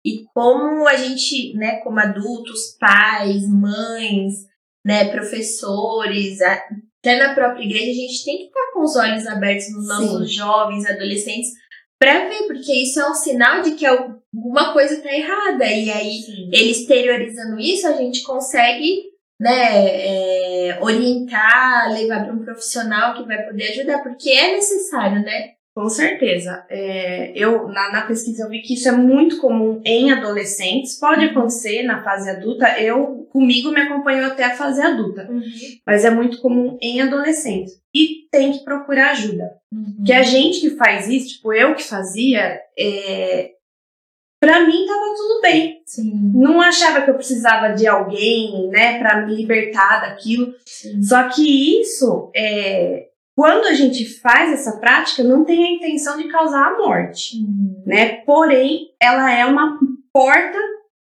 E 0.05 0.23
como 0.35 0.87
a 0.87 0.95
gente, 0.95 1.55
né, 1.55 1.77
como 1.77 1.99
adultos, 1.99 2.77
pais, 2.79 3.49
mães, 3.49 4.45
né, 4.85 5.05
professores, 5.05 6.37
até 7.05 7.17
na 7.19 7.35
própria 7.35 7.63
igreja, 7.63 7.91
a 7.91 7.93
gente 7.93 8.25
tem 8.25 8.37
que 8.39 8.45
estar 8.45 8.71
com 8.73 8.81
os 8.81 8.95
olhos 8.95 9.27
abertos 9.27 9.71
nos 9.71 9.87
nossos 9.87 10.33
jovens, 10.33 10.85
adolescentes, 10.87 11.51
para 11.99 12.27
ver, 12.27 12.47
porque 12.47 12.73
isso 12.73 12.99
é 12.99 13.09
um 13.09 13.13
sinal 13.13 13.61
de 13.61 13.71
que 13.71 13.85
alguma 13.85 14.73
coisa 14.73 14.95
está 14.95 15.13
errada. 15.13 15.65
E 15.65 15.91
aí, 15.91 16.21
Sim. 16.23 16.49
ele 16.51 16.71
exteriorizando 16.71 17.59
isso, 17.59 17.87
a 17.87 17.93
gente 17.93 18.23
consegue 18.23 19.03
né, 19.39 19.51
é, 19.51 20.79
orientar, 20.81 21.91
levar 21.91 22.25
para 22.25 22.33
um 22.33 22.43
profissional 22.43 23.13
que 23.15 23.27
vai 23.27 23.45
poder 23.45 23.69
ajudar, 23.69 24.01
porque 24.01 24.31
é 24.31 24.53
necessário, 24.53 25.21
né? 25.21 25.51
Com 25.75 25.89
certeza. 25.89 26.65
É, 26.69 27.33
eu 27.35 27.67
na, 27.67 27.91
na, 27.91 28.01
pesquisa 28.03 28.45
eu 28.45 28.49
vi 28.49 28.61
que 28.61 28.75
isso 28.75 28.87
é 28.87 28.93
muito 28.93 29.41
comum 29.41 29.81
em 29.83 30.09
adolescentes. 30.09 30.97
Pode 30.97 31.25
acontecer 31.25 31.83
na 31.83 32.01
fase 32.01 32.29
adulta. 32.29 32.79
Eu 32.79 33.27
comigo 33.29 33.71
me 33.71 33.81
acompanhou 33.81 34.27
até 34.27 34.45
a 34.45 34.55
fase 34.55 34.81
adulta, 34.81 35.27
uhum. 35.29 35.41
mas 35.85 36.05
é 36.05 36.09
muito 36.09 36.39
comum 36.39 36.77
em 36.81 37.01
adolescentes. 37.01 37.73
E 37.93 38.25
tem 38.31 38.53
que 38.53 38.63
procurar 38.63 39.11
ajuda. 39.11 39.51
Uhum. 39.69 40.01
Que 40.05 40.13
a 40.13 40.23
gente 40.23 40.61
que 40.61 40.77
faz 40.77 41.09
isso, 41.09 41.35
tipo 41.35 41.51
eu 41.51 41.75
que 41.75 41.83
fazia, 41.83 42.57
é, 42.79 43.51
para 44.39 44.65
mim 44.65 44.85
tava 44.85 45.13
tudo 45.13 45.41
bem. 45.41 45.81
Sim. 45.85 46.31
Não 46.35 46.61
achava 46.61 47.01
que 47.01 47.09
eu 47.09 47.15
precisava 47.15 47.73
de 47.73 47.85
alguém, 47.85 48.69
né, 48.69 48.97
para 48.97 49.25
me 49.25 49.35
libertar 49.35 50.07
daquilo. 50.07 50.53
Sim. 50.65 51.03
Só 51.03 51.27
que 51.27 51.81
isso 51.81 52.31
é 52.33 53.09
quando 53.35 53.65
a 53.65 53.73
gente 53.73 54.05
faz 54.19 54.53
essa 54.53 54.79
prática, 54.79 55.21
não 55.21 55.43
tem 55.43 55.65
a 55.65 55.71
intenção 55.71 56.17
de 56.17 56.29
causar 56.29 56.67
a 56.67 56.77
morte, 56.77 57.37
uhum. 57.37 57.83
né? 57.85 58.21
Porém, 58.23 58.93
ela 58.99 59.29
é 59.29 59.45
uma 59.45 59.77
porta 60.13 60.57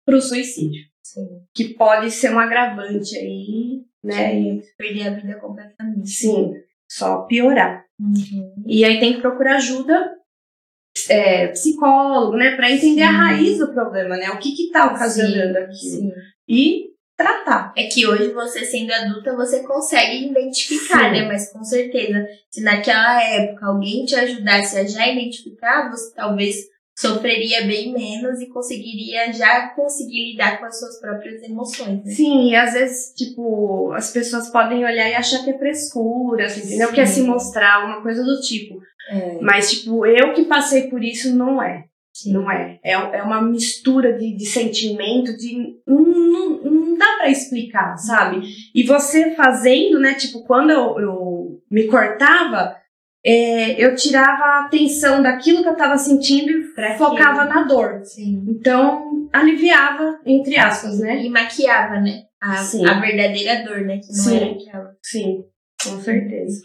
para 0.04 0.16
o 0.16 0.20
suicídio, 0.20 0.82
Sim. 1.02 1.26
que 1.54 1.74
pode 1.74 2.10
ser 2.10 2.32
um 2.32 2.38
agravante 2.38 3.16
aí, 3.18 3.82
né? 4.02 4.40
E 4.40 4.62
perder 4.78 5.08
a 5.08 5.10
vida 5.10 5.38
completamente. 5.38 6.08
Sim, 6.08 6.54
só 6.90 7.22
piorar. 7.26 7.84
Uhum. 8.00 8.64
E 8.66 8.82
aí 8.82 8.98
tem 8.98 9.14
que 9.14 9.20
procurar 9.20 9.56
ajuda 9.56 10.16
é, 11.10 11.48
psicólogo, 11.48 12.36
né, 12.36 12.56
para 12.56 12.70
entender 12.70 13.02
Sim. 13.02 13.08
a 13.08 13.10
raiz 13.10 13.58
do 13.58 13.72
problema, 13.72 14.16
né? 14.16 14.30
O 14.30 14.38
que 14.38 14.52
que 14.56 14.70
tá 14.70 14.86
ocasionando 14.86 15.58
aquilo. 15.58 15.76
Sim. 15.76 16.12
E 16.48 16.91
tratar. 17.22 17.72
É 17.76 17.84
que 17.84 18.06
hoje 18.06 18.32
você 18.32 18.64
sendo 18.64 18.92
adulta 18.92 19.36
você 19.36 19.62
consegue 19.62 20.28
identificar, 20.28 21.04
Sim. 21.04 21.20
né? 21.20 21.26
Mas 21.26 21.52
com 21.52 21.62
certeza, 21.62 22.26
se 22.50 22.62
naquela 22.62 23.22
época 23.22 23.66
alguém 23.66 24.04
te 24.04 24.14
ajudasse 24.14 24.78
a 24.78 24.86
já 24.86 25.06
identificar, 25.08 25.90
você 25.90 26.12
talvez 26.14 26.72
sofreria 26.96 27.64
bem 27.64 27.92
menos 27.92 28.40
e 28.40 28.46
conseguiria 28.46 29.32
já 29.32 29.68
conseguir 29.68 30.32
lidar 30.32 30.58
com 30.58 30.66
as 30.66 30.78
suas 30.78 31.00
próprias 31.00 31.42
emoções. 31.42 32.04
Né? 32.04 32.12
Sim, 32.12 32.50
e 32.50 32.56
às 32.56 32.74
vezes, 32.74 33.14
tipo, 33.14 33.92
as 33.92 34.10
pessoas 34.10 34.50
podem 34.50 34.84
olhar 34.84 35.08
e 35.08 35.14
achar 35.14 35.42
que 35.42 35.50
é 35.50 35.58
frescura, 35.58 36.46
assim, 36.46 36.66
entendeu? 36.66 36.88
Sim. 36.88 36.94
Quer 36.94 37.06
se 37.06 37.22
mostrar, 37.22 37.84
uma 37.86 38.02
coisa 38.02 38.22
do 38.22 38.40
tipo. 38.40 38.78
É. 39.10 39.38
Mas, 39.40 39.70
tipo, 39.70 40.06
eu 40.06 40.32
que 40.34 40.44
passei 40.44 40.88
por 40.88 41.02
isso 41.02 41.34
não 41.34 41.62
é. 41.62 41.84
Sim. 42.22 42.32
Não 42.32 42.50
é. 42.50 42.78
é. 42.84 42.92
É 42.92 43.22
uma 43.22 43.42
mistura 43.42 44.12
de, 44.12 44.36
de 44.36 44.46
sentimento, 44.46 45.36
de. 45.36 45.76
Não, 45.86 46.62
não, 46.62 46.98
dá 46.98 47.16
para 47.18 47.30
explicar, 47.30 47.96
sabe? 47.96 48.42
E 48.74 48.84
você 48.84 49.34
fazendo, 49.34 49.98
né? 49.98 50.14
Tipo, 50.14 50.44
quando 50.44 50.70
eu, 50.70 51.00
eu 51.00 51.62
me 51.70 51.86
cortava, 51.86 52.76
é, 53.24 53.82
eu 53.82 53.94
tirava 53.94 54.44
a 54.44 54.64
atenção 54.66 55.22
daquilo 55.22 55.62
que 55.62 55.68
eu 55.68 55.76
tava 55.76 55.96
sentindo 55.96 56.50
e 56.50 56.74
pra 56.74 56.96
focava 56.96 57.44
na 57.44 57.62
dor. 57.62 58.00
Sim. 58.04 58.44
Então, 58.48 59.28
aliviava, 59.32 60.20
entre 60.26 60.56
aspas, 60.56 60.98
né? 60.98 61.22
E 61.22 61.28
maquiava, 61.28 62.00
né? 62.00 62.24
A, 62.40 62.60
a 62.60 63.00
verdadeira 63.00 63.64
dor, 63.64 63.82
né? 63.82 63.98
Que 63.98 64.08
não 64.08 64.24
Sim. 64.24 64.36
era 64.36 64.50
aquela. 64.52 64.96
Sim, 65.02 65.44
com 65.82 66.00
certeza. 66.00 66.62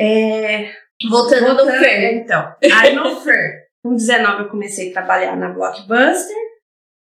É, 0.00 0.70
voltando, 1.08 1.46
voltando 1.46 1.64
no 1.66 1.72
Fer. 1.72 2.14
Então, 2.14 2.54
aí 2.72 2.94
no 2.94 3.20
Fer. 3.20 3.59
Com 3.82 3.94
19 3.94 4.42
eu 4.42 4.48
comecei 4.48 4.90
a 4.90 4.92
trabalhar 4.92 5.36
na 5.36 5.48
Blockbuster. 5.48 6.36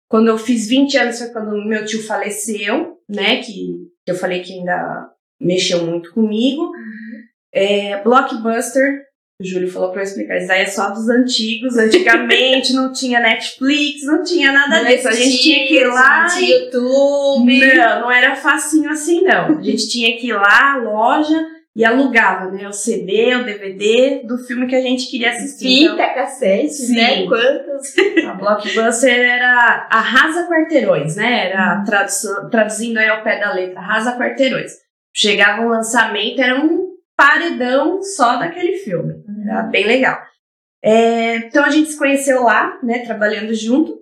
Quando 0.10 0.28
eu 0.28 0.38
fiz 0.38 0.68
20 0.68 0.98
anos 0.98 1.20
foi 1.20 1.30
quando 1.30 1.68
meu 1.68 1.86
tio 1.86 2.04
faleceu, 2.04 2.98
né? 3.08 3.42
Que, 3.42 3.76
eu 4.08 4.16
falei 4.16 4.42
que 4.42 4.54
ainda 4.54 5.12
mexeu 5.40 5.86
muito 5.86 6.14
comigo. 6.14 6.64
Uhum. 6.64 7.24
É, 7.54 8.02
Blockbuster, 8.02 9.04
o 9.40 9.46
Júlio 9.46 9.70
falou 9.70 9.92
pra 9.92 10.02
eu 10.02 10.06
explicar, 10.06 10.38
isso 10.38 10.52
aí 10.52 10.62
é 10.62 10.66
só 10.66 10.90
dos 10.90 11.08
antigos. 11.10 11.78
Antigamente 11.78 12.74
não 12.74 12.92
tinha 12.92 13.20
Netflix, 13.20 14.04
não 14.04 14.24
tinha 14.24 14.52
nada 14.52 14.82
não 14.82 14.90
disso. 14.90 15.08
A 15.08 15.12
gente 15.12 15.42
tinha 15.42 15.68
que 15.68 15.76
ir 15.76 15.88
lá. 15.88 16.24
Não 16.24 16.38
tinha 16.38 16.60
YouTube. 16.60 17.76
Não, 17.76 18.02
não 18.02 18.12
era 18.12 18.36
facinho 18.36 18.90
assim, 18.90 19.22
não. 19.22 19.60
A 19.60 19.62
gente 19.62 19.88
tinha 19.90 20.18
que 20.18 20.28
ir 20.28 20.34
lá, 20.34 20.78
loja 20.78 21.59
e 21.76 21.86
alugava, 21.86 22.52
né? 22.52 22.68
O 22.68 22.74
CD, 22.74 23.36
o 23.36 23.44
DVD 23.44 24.24
do 24.26 24.38
filme 24.38 24.68
que 24.68 24.76
a 24.76 24.82
gente 24.82 25.10
queria 25.10 25.32
assistir. 25.32 25.90
Fita, 25.90 25.94
então, 25.94 26.14
cassete, 26.16 26.92
né? 26.92 27.28
Quantos? 27.28 27.94
A 28.28 28.34
Blockbuster 28.34 29.20
era 29.20 29.88
Arrasa 29.90 30.48
Quarteirões, 30.48 31.16
né? 31.16 31.50
Era 31.50 31.84
tradução, 31.84 32.50
traduzindo 32.50 32.98
aí 32.98 33.08
ao 33.08 33.24
pé 33.24 33.40
da 33.40 33.54
letra, 33.54 33.80
Arrasa 33.80 34.18
Quarteirões. 34.18 34.72
Chegava 35.14 35.62
um 35.62 35.70
lançamento, 35.70 36.42
era 36.42 36.60
um 36.60 36.90
paredão 37.16 38.02
só 38.02 38.38
daquele 38.38 38.74
filme. 38.78 39.14
Era 39.46 39.64
bem 39.64 39.86
legal. 39.86 40.20
É, 40.84 41.36
então 41.38 41.64
a 41.64 41.70
gente 41.70 41.90
se 41.90 41.98
conheceu 41.98 42.44
lá, 42.44 42.80
né? 42.84 43.00
Trabalhando 43.00 43.54
junto. 43.54 44.00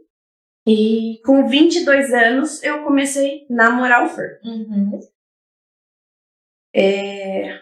E 0.66 1.20
com 1.24 1.48
22 1.48 2.14
anos 2.14 2.62
eu 2.62 2.84
comecei 2.84 3.46
a 3.50 3.54
namorar 3.54 4.06
o 4.06 4.10
Fer. 4.10 4.40
Uhum. 4.44 5.00
É, 6.76 7.60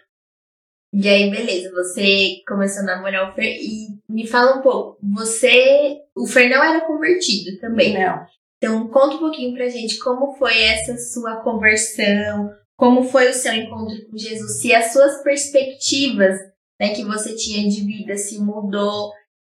e 0.98 1.10
aí, 1.10 1.30
beleza, 1.30 1.74
você 1.74 2.42
começou 2.48 2.84
a 2.84 2.86
namorar 2.86 3.30
o 3.30 3.36
Fer 3.36 3.58
e 3.60 4.00
me 4.08 4.26
fala 4.26 4.58
um 4.58 4.62
pouco, 4.62 4.98
você, 5.04 5.98
o 6.16 6.26
Fer 6.26 6.50
não 6.50 6.64
era 6.64 6.80
convertido 6.88 7.60
também. 7.60 7.94
Não. 7.94 8.26
Então, 8.58 8.88
conta 8.88 9.16
um 9.16 9.20
pouquinho 9.20 9.54
pra 9.54 9.68
gente 9.68 10.00
como 10.00 10.34
foi 10.38 10.58
essa 10.58 10.98
sua 10.98 11.42
conversão, 11.42 12.50
como 12.78 13.04
foi 13.04 13.30
o 13.30 13.34
seu 13.34 13.54
encontro 13.54 14.10
com 14.10 14.18
Jesus, 14.18 14.62
se 14.62 14.74
as 14.74 14.94
suas 14.94 15.22
perspectivas 15.22 16.40
né, 16.80 16.96
que 16.96 17.04
você 17.04 17.36
tinha 17.36 17.68
de 17.68 17.86
vida 17.86 18.16
se 18.16 18.40
mudou, 18.40 19.12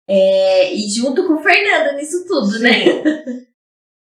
é, 0.09 0.73
e 0.73 0.89
junto 0.91 1.27
com 1.27 1.35
o 1.35 1.43
Fernando 1.43 1.97
nisso 1.97 2.25
tudo, 2.25 2.61
né? 2.61 2.85
Sim. 2.85 3.03
né? 3.03 3.47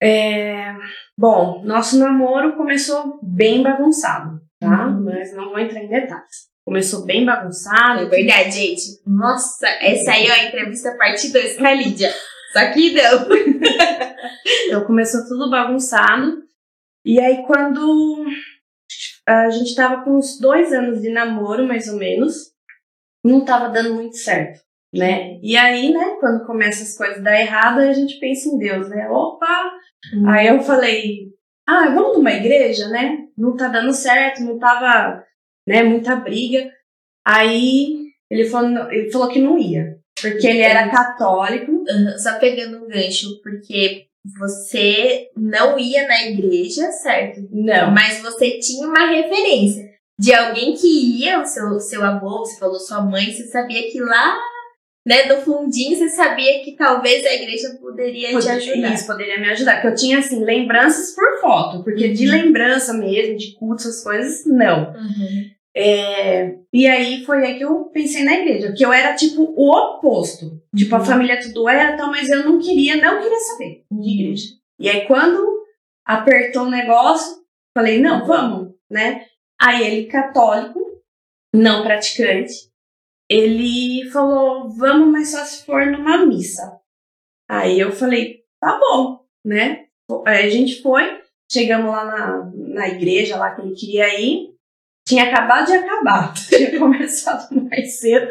É, 0.06 0.74
bom, 1.16 1.62
nosso 1.64 1.98
namoro 1.98 2.56
começou 2.56 3.18
bem 3.22 3.62
bagunçado, 3.62 4.40
tá? 4.60 4.88
Uhum. 4.88 5.04
Mas 5.04 5.34
não 5.34 5.50
vou 5.50 5.58
entrar 5.58 5.82
em 5.82 5.88
detalhes. 5.88 6.46
Começou 6.64 7.04
bem 7.04 7.24
bagunçado. 7.24 8.02
É 8.02 8.08
verdade, 8.08 8.50
gente. 8.50 8.82
Nossa, 9.06 9.68
essa 9.80 10.12
aí 10.12 10.26
é 10.26 10.32
a 10.32 10.48
entrevista 10.48 10.96
parte 10.96 11.32
2 11.32 11.58
com 11.58 11.66
a 11.66 11.72
Lídia. 11.72 12.12
Só 12.52 12.72
que 12.72 12.92
não. 12.92 13.28
então 14.66 14.84
começou 14.84 15.26
tudo 15.26 15.50
bagunçado. 15.50 16.42
E 17.04 17.20
aí 17.20 17.44
quando 17.46 18.26
a 19.26 19.50
gente 19.50 19.74
tava 19.74 20.02
com 20.02 20.16
uns 20.18 20.38
dois 20.40 20.72
anos 20.72 21.02
de 21.02 21.10
namoro, 21.10 21.66
mais 21.66 21.88
ou 21.88 21.98
menos, 21.98 22.52
não 23.24 23.44
tava 23.44 23.68
dando 23.68 23.94
muito 23.94 24.16
certo, 24.16 24.60
né? 24.94 25.38
E 25.42 25.56
aí, 25.56 25.92
né, 25.92 26.16
quando 26.20 26.46
começa 26.46 26.82
as 26.82 26.96
coisas 26.96 27.22
dar 27.22 27.40
errado, 27.40 27.80
a 27.80 27.92
gente 27.92 28.18
pensa 28.20 28.48
em 28.48 28.58
Deus, 28.58 28.88
né? 28.88 29.08
Opa! 29.10 29.72
Hum. 30.14 30.28
Aí 30.28 30.46
eu 30.46 30.60
falei, 30.60 31.28
ah, 31.66 31.88
vamos 31.90 32.16
numa 32.16 32.32
igreja, 32.32 32.88
né? 32.88 33.26
Não 33.36 33.56
tá 33.56 33.68
dando 33.68 33.92
certo, 33.92 34.42
não 34.42 34.58
tava 34.58 35.24
né? 35.66 35.82
Muita 35.82 36.14
briga. 36.16 36.70
Aí 37.26 38.06
ele 38.30 38.44
falou, 38.48 38.90
ele 38.92 39.10
falou 39.10 39.28
que 39.28 39.40
não 39.40 39.58
ia, 39.58 39.98
porque 40.20 40.46
ele 40.46 40.60
era 40.60 40.88
católico. 40.88 41.72
Uhum, 41.72 42.18
só 42.18 42.38
pegando 42.38 42.84
um 42.84 42.88
gancho, 42.88 43.40
porque 43.42 44.06
você 44.38 45.28
não 45.36 45.78
ia 45.78 46.06
na 46.06 46.26
igreja, 46.26 46.90
certo? 46.92 47.48
Não. 47.50 47.90
Mas 47.90 48.20
você 48.22 48.58
tinha 48.58 48.86
uma 48.86 49.06
referência 49.06 49.90
de 50.18 50.32
alguém 50.32 50.74
que 50.74 51.20
ia, 51.20 51.40
o 51.40 51.44
seu, 51.44 51.78
seu 51.78 52.02
avô, 52.02 52.38
você 52.38 52.58
falou 52.58 52.78
sua 52.78 53.02
mãe, 53.02 53.32
você 53.32 53.46
sabia 53.48 53.90
que 53.90 54.00
lá 54.00 54.38
né, 55.06 55.26
no 55.26 55.40
fundinho 55.40 55.96
você 55.96 56.08
sabia 56.08 56.64
que 56.64 56.72
talvez 56.72 57.24
a 57.24 57.32
igreja 57.32 57.78
poderia 57.80 58.32
Poder, 58.32 58.42
te 58.42 58.50
ajudar. 58.50 58.92
Isso, 58.92 59.06
poderia 59.06 59.40
me 59.40 59.48
ajudar. 59.50 59.80
Que 59.80 59.86
eu 59.86 59.94
tinha, 59.94 60.18
assim, 60.18 60.44
lembranças 60.44 61.14
por 61.14 61.40
foto. 61.40 61.84
Porque 61.84 62.08
uhum. 62.08 62.12
de 62.12 62.26
lembrança 62.26 62.92
mesmo, 62.92 63.36
de 63.36 63.54
culto, 63.54 63.82
essas 63.82 64.02
coisas, 64.02 64.44
não. 64.44 64.90
Uhum. 64.90 65.50
É, 65.76 66.56
e 66.72 66.88
aí 66.88 67.24
foi 67.24 67.44
aí 67.44 67.56
que 67.56 67.64
eu 67.64 67.84
pensei 67.84 68.24
na 68.24 68.34
igreja, 68.34 68.72
que 68.72 68.84
eu 68.84 68.92
era 68.92 69.14
tipo 69.14 69.54
o 69.56 69.70
oposto. 69.70 70.60
Tipo, 70.74 70.96
a 70.96 70.98
uhum. 70.98 71.04
família 71.04 71.40
tudo 71.40 71.68
era 71.68 71.96
tal, 71.96 72.10
mas 72.10 72.28
eu 72.28 72.44
não 72.44 72.58
queria, 72.58 72.96
não 72.96 73.22
queria 73.22 73.38
saber 73.38 73.84
de 73.88 73.96
uhum. 73.96 74.08
igreja. 74.08 74.46
E 74.80 74.88
aí 74.88 75.06
quando 75.06 75.62
apertou 76.04 76.64
o 76.64 76.70
negócio, 76.70 77.36
falei, 77.72 78.00
não, 78.00 78.26
vamos, 78.26 78.72
né? 78.90 79.26
Aí 79.60 79.86
ele, 79.86 80.06
católico, 80.06 80.80
não 81.54 81.84
praticante, 81.84 82.54
ele 83.28 84.08
falou, 84.10 84.68
vamos, 84.70 85.08
mas 85.08 85.30
só 85.30 85.44
se 85.44 85.64
for 85.64 85.86
numa 85.86 86.24
missa. 86.24 86.80
Aí 87.48 87.78
eu 87.78 87.92
falei, 87.92 88.44
tá 88.60 88.78
bom, 88.78 89.24
né? 89.44 89.86
Aí 90.26 90.46
a 90.46 90.50
gente 90.50 90.82
foi, 90.82 91.20
chegamos 91.50 91.90
lá 91.90 92.04
na, 92.04 92.50
na 92.54 92.88
igreja 92.88 93.36
lá 93.36 93.54
que 93.54 93.62
ele 93.62 93.74
queria 93.74 94.20
ir, 94.20 94.54
tinha 95.06 95.24
acabado 95.24 95.66
de 95.66 95.72
acabar. 95.72 96.34
Tinha 96.48 96.78
começado 96.78 97.48
mais 97.52 98.00
cedo, 98.00 98.28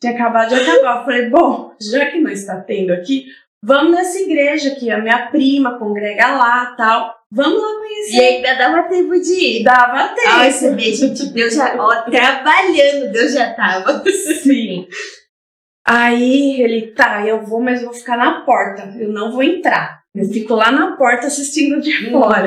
tinha 0.00 0.14
acabado 0.14 0.48
de 0.48 0.54
acabar. 0.54 0.98
Eu 1.00 1.04
falei, 1.04 1.28
bom, 1.28 1.74
já 1.80 2.10
que 2.10 2.18
não 2.18 2.30
está 2.30 2.60
tendo 2.62 2.92
aqui, 2.92 3.26
vamos 3.62 3.92
nessa 3.92 4.18
igreja 4.20 4.72
aqui, 4.72 4.90
a 4.90 4.98
minha 4.98 5.30
prima 5.30 5.78
congrega 5.78 6.34
lá 6.34 6.74
tal. 6.76 7.14
Vamos 7.34 7.60
lá 7.60 7.78
conhecer. 7.78 8.14
E 8.14 8.20
ainda 8.20 8.54
dava 8.54 8.88
tempo 8.88 9.20
de 9.20 9.32
ir. 9.32 9.64
Dava 9.64 10.14
tempo. 10.14 10.28
Ai, 10.28 10.52
você 10.52 10.74
vê, 10.74 10.92
gente, 10.94 11.26
Deus 11.26 11.54
já, 11.54 11.74
ó, 11.76 12.02
trabalhando, 12.02 13.10
Deus 13.10 13.32
já 13.32 13.52
tava. 13.54 14.04
Sim. 14.42 14.86
Aí 15.86 16.62
ele, 16.62 16.92
tá, 16.92 17.26
eu 17.26 17.44
vou, 17.44 17.60
mas 17.60 17.80
eu 17.80 17.86
vou 17.86 17.94
ficar 17.94 18.16
na 18.16 18.42
porta. 18.42 18.94
Eu 18.98 19.10
não 19.10 19.32
vou 19.32 19.42
entrar. 19.42 20.02
Eu 20.14 20.26
fico 20.28 20.54
lá 20.54 20.70
na 20.70 20.96
porta 20.96 21.26
assistindo 21.26 21.80
de 21.80 22.10
fora. 22.10 22.46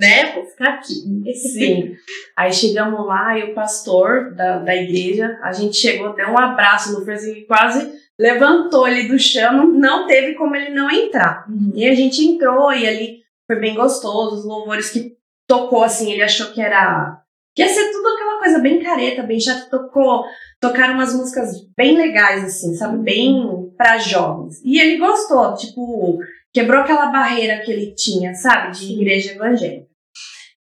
Né? 0.00 0.32
Vou 0.34 0.46
ficar 0.46 0.70
aqui. 0.70 0.94
Sim. 1.34 1.94
Aí 2.36 2.52
chegamos 2.52 3.06
lá 3.06 3.38
e 3.38 3.50
o 3.50 3.54
pastor 3.54 4.34
da, 4.34 4.58
da 4.58 4.74
igreja, 4.74 5.38
a 5.42 5.52
gente 5.52 5.76
chegou, 5.76 6.14
deu 6.14 6.28
um 6.28 6.38
abraço 6.38 6.92
no 6.92 7.04
Francisco 7.04 7.46
quase 7.46 8.02
levantou 8.18 8.86
ele 8.86 9.08
do 9.08 9.18
chão, 9.18 9.66
não 9.66 10.06
teve 10.06 10.34
como 10.34 10.54
ele 10.54 10.70
não 10.70 10.90
entrar. 10.90 11.44
Uhum. 11.48 11.72
E 11.74 11.88
a 11.88 11.94
gente 11.94 12.22
entrou 12.24 12.72
e 12.72 12.86
ali 12.86 13.21
foi 13.46 13.60
bem 13.60 13.74
gostoso, 13.74 14.36
os 14.36 14.44
louvores 14.44 14.90
que 14.90 15.16
tocou 15.46 15.82
assim, 15.82 16.12
ele 16.12 16.22
achou 16.22 16.52
que 16.52 16.60
era 16.60 17.22
que 17.54 17.62
ia 17.62 17.68
ser 17.68 17.90
tudo 17.90 18.08
aquela 18.08 18.38
coisa 18.38 18.58
bem 18.60 18.82
careta, 18.82 19.22
bem 19.22 19.38
chato, 19.38 19.68
tocou, 19.68 20.24
tocaram 20.58 20.94
umas 20.94 21.14
músicas 21.14 21.50
bem 21.76 21.96
legais 21.96 22.44
assim, 22.44 22.74
sabe, 22.74 22.96
bem 23.02 23.70
para 23.76 23.98
jovens. 23.98 24.60
E 24.64 24.80
ele 24.80 24.96
gostou, 24.96 25.54
tipo, 25.54 26.18
quebrou 26.52 26.80
aquela 26.80 27.06
barreira 27.06 27.60
que 27.60 27.70
ele 27.70 27.94
tinha, 27.94 28.34
sabe, 28.34 28.72
de 28.72 28.92
igreja 28.94 29.32
evangélica. 29.32 29.86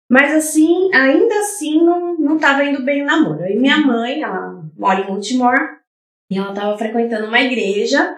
Mas 0.09 0.33
assim, 0.33 0.93
ainda 0.93 1.39
assim, 1.39 1.83
não, 1.83 2.17
não 2.17 2.37
tava 2.39 2.65
indo 2.65 2.83
bem 2.83 3.03
o 3.03 3.05
namoro. 3.05 3.43
Aí 3.43 3.57
minha 3.57 3.77
mãe, 3.77 4.21
ela 4.21 4.61
mora 4.75 5.01
em 5.01 5.07
Baltimore, 5.07 5.79
e 6.31 6.37
ela 6.37 6.53
tava 6.53 6.77
frequentando 6.77 7.27
uma 7.27 7.41
igreja 7.41 8.17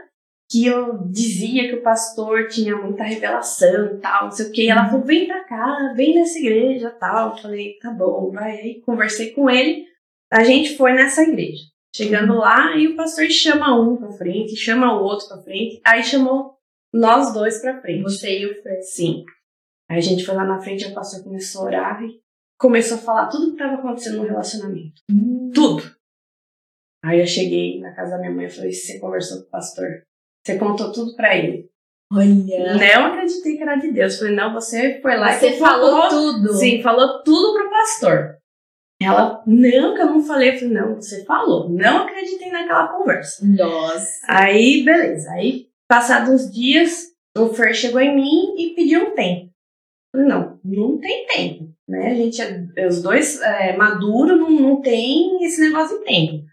que 0.54 0.68
eu 0.68 1.08
dizia 1.08 1.68
que 1.68 1.74
o 1.78 1.82
pastor 1.82 2.48
tinha 2.48 2.76
muita 2.76 3.04
revelação 3.04 3.96
e 3.96 3.98
tal, 3.98 4.26
não 4.26 4.32
sei 4.32 4.46
o 4.46 4.52
que. 4.52 4.66
E 4.66 4.70
ela 4.70 4.88
falou, 4.88 5.04
vem 5.04 5.26
pra 5.26 5.44
cá, 5.46 5.94
vem 5.96 6.14
nessa 6.14 6.38
igreja 6.38 6.92
tal. 6.92 7.32
Eu 7.32 7.38
falei, 7.42 7.80
tá 7.82 7.90
bom, 7.90 8.30
vai. 8.30 8.52
Aí 8.60 8.82
conversei 8.82 9.32
com 9.32 9.50
ele, 9.50 9.88
a 10.32 10.44
gente 10.44 10.78
foi 10.78 10.94
nessa 10.94 11.24
igreja. 11.24 11.64
Chegando 11.96 12.36
lá, 12.36 12.70
aí 12.70 12.88
o 12.88 12.96
pastor 12.96 13.28
chama 13.32 13.76
um 13.80 13.98
pra 13.98 14.12
frente, 14.12 14.56
chama 14.56 14.96
o 14.96 15.04
outro 15.04 15.28
pra 15.28 15.42
frente, 15.42 15.82
aí 15.84 16.04
chamou 16.04 16.56
nós 16.94 17.34
dois 17.34 17.60
pra 17.60 17.82
frente. 17.82 18.04
Você 18.04 18.42
e 18.42 18.46
o 18.46 18.62
Fred. 18.62 18.84
Sim. 18.84 19.24
Aí 19.90 19.98
a 19.98 20.02
gente 20.02 20.24
foi 20.24 20.36
lá 20.36 20.46
na 20.46 20.62
frente, 20.62 20.86
o 20.86 20.94
pastor 20.94 21.24
começou 21.24 21.64
a 21.64 21.66
orar 21.66 22.04
e 22.04 22.22
começou 22.60 22.98
a 22.98 23.02
falar 23.02 23.28
tudo 23.28 23.48
que 23.48 23.54
estava 23.54 23.74
acontecendo 23.74 24.18
no 24.18 24.28
relacionamento. 24.28 25.02
Tudo. 25.52 25.84
Aí 27.04 27.20
eu 27.20 27.26
cheguei 27.26 27.80
na 27.80 27.92
casa 27.96 28.12
da 28.12 28.20
minha 28.20 28.32
mãe 28.32 28.46
e 28.46 28.50
falei: 28.50 28.72
Você 28.72 29.00
conversou 29.00 29.42
com 29.42 29.48
o 29.48 29.50
pastor? 29.50 30.04
Você 30.46 30.58
contou 30.58 30.92
tudo 30.92 31.16
pra 31.16 31.36
ele? 31.36 31.70
Olha. 32.12 32.78
Não 32.78 33.06
acreditei 33.08 33.58
que 33.58 33.64
era 33.64 33.76
de 33.76 33.92
Deus. 33.92 34.18
Falei: 34.18 34.36
Não, 34.36 34.54
você 34.54 35.00
foi 35.02 35.16
lá 35.16 35.32
Você 35.32 35.50
e 35.50 35.60
falou 35.60 36.10
tudo. 36.10 36.54
Sim, 36.54 36.82
falou 36.82 37.24
tudo 37.24 37.54
pro 37.54 37.70
pastor. 37.70 38.38
Ela, 39.02 39.44
não, 39.46 39.96
que 39.96 40.02
eu 40.02 40.06
não 40.08 40.24
falei. 40.24 40.50
Eu 40.50 40.60
falei: 40.60 40.74
Não, 40.74 40.96
você 40.96 41.24
falou. 41.26 41.70
Não 41.70 42.04
acreditei 42.04 42.52
naquela 42.52 42.88
conversa. 42.88 43.46
Nossa. 43.46 44.10
Aí, 44.28 44.84
beleza. 44.84 45.32
Aí, 45.32 45.68
passados 45.90 46.30
uns 46.30 46.52
dias, 46.52 47.14
o 47.38 47.48
Fer 47.48 47.74
chegou 47.74 48.00
em 48.00 48.16
mim 48.16 48.56
e 48.58 48.76
pediu 48.76 49.08
um 49.08 49.16
tempo. 49.16 49.52
Falei, 50.12 50.28
não, 50.28 50.60
não 50.64 51.00
tem 51.00 51.26
tempo, 51.26 51.74
né? 51.88 52.12
A 52.12 52.16
gente, 52.16 52.40
é, 52.78 52.88
os 52.88 53.02
dois 53.02 53.42
é, 53.42 53.76
maduros, 53.76 54.40
não, 54.40 54.52
não 54.52 54.82
tem 54.82 55.44
esse 55.44 55.60
negócio 55.60 55.98
de 55.98 56.06
tempo. 56.06 56.46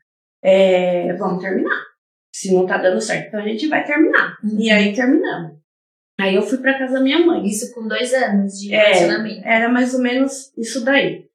É, 0.42 1.12
vamos 1.14 1.42
terminar. 1.42 1.89
Se 2.40 2.54
não 2.54 2.64
tá 2.66 2.78
dando 2.78 2.98
certo, 3.02 3.28
então 3.28 3.40
a 3.40 3.46
gente 3.46 3.68
vai 3.68 3.84
terminar. 3.84 4.38
Uhum. 4.42 4.58
E 4.58 4.70
aí 4.70 4.94
terminamos. 4.94 5.58
Aí 6.18 6.34
eu 6.34 6.40
fui 6.42 6.56
pra 6.56 6.78
casa 6.78 6.94
da 6.94 7.00
minha 7.00 7.18
mãe. 7.18 7.44
Isso 7.44 7.74
com 7.74 7.86
dois 7.86 8.14
anos 8.14 8.58
de 8.58 8.72
É. 8.74 8.78
relacionamento. 8.86 9.42
Era 9.46 9.68
mais 9.68 9.92
ou 9.92 10.00
menos 10.00 10.50
isso 10.56 10.82
daí. 10.82 11.26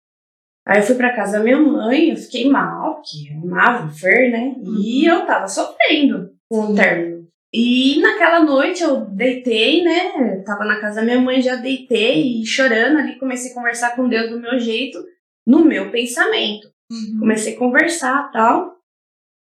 Aí 0.67 0.80
eu 0.80 0.84
fui 0.84 0.95
pra 0.95 1.15
casa 1.15 1.38
da 1.38 1.43
minha 1.43 1.60
mãe, 1.60 2.10
eu 2.10 2.17
fiquei 2.17 2.49
mal, 2.49 2.95
porque 2.95 3.32
eu 3.32 3.38
amava 3.38 3.86
o 3.86 3.91
Fer, 3.91 4.32
né? 4.32 4.56
E 4.80 5.06
eu 5.06 5.23
tava 5.27 5.47
sofrendo 5.47 6.32
com 6.49 6.71
o 6.71 6.75
término. 6.75 7.27
E 7.53 8.01
naquela 8.01 8.39
noite 8.43 8.82
eu 8.82 9.01
deitei, 9.06 9.84
né? 9.84 10.41
Tava 10.43 10.65
na 10.65 10.82
casa 10.82 10.95
da 10.97 11.03
minha 11.03 11.19
mãe, 11.21 11.39
já 11.39 11.56
deitei 11.56 12.41
e 12.41 12.45
chorando 12.47 12.97
ali, 12.97 13.19
comecei 13.19 13.51
a 13.51 13.53
conversar 13.53 13.95
com 13.95 14.10
Deus 14.10 14.32
do 14.32 14.39
meu 14.41 14.58
jeito, 14.58 14.97
no 15.45 15.63
meu 15.63 15.91
pensamento. 15.91 16.67
Uhum. 16.91 17.19
Comecei 17.19 17.53
a 17.56 17.60
conversar 17.60 18.32
tal. 18.32 18.74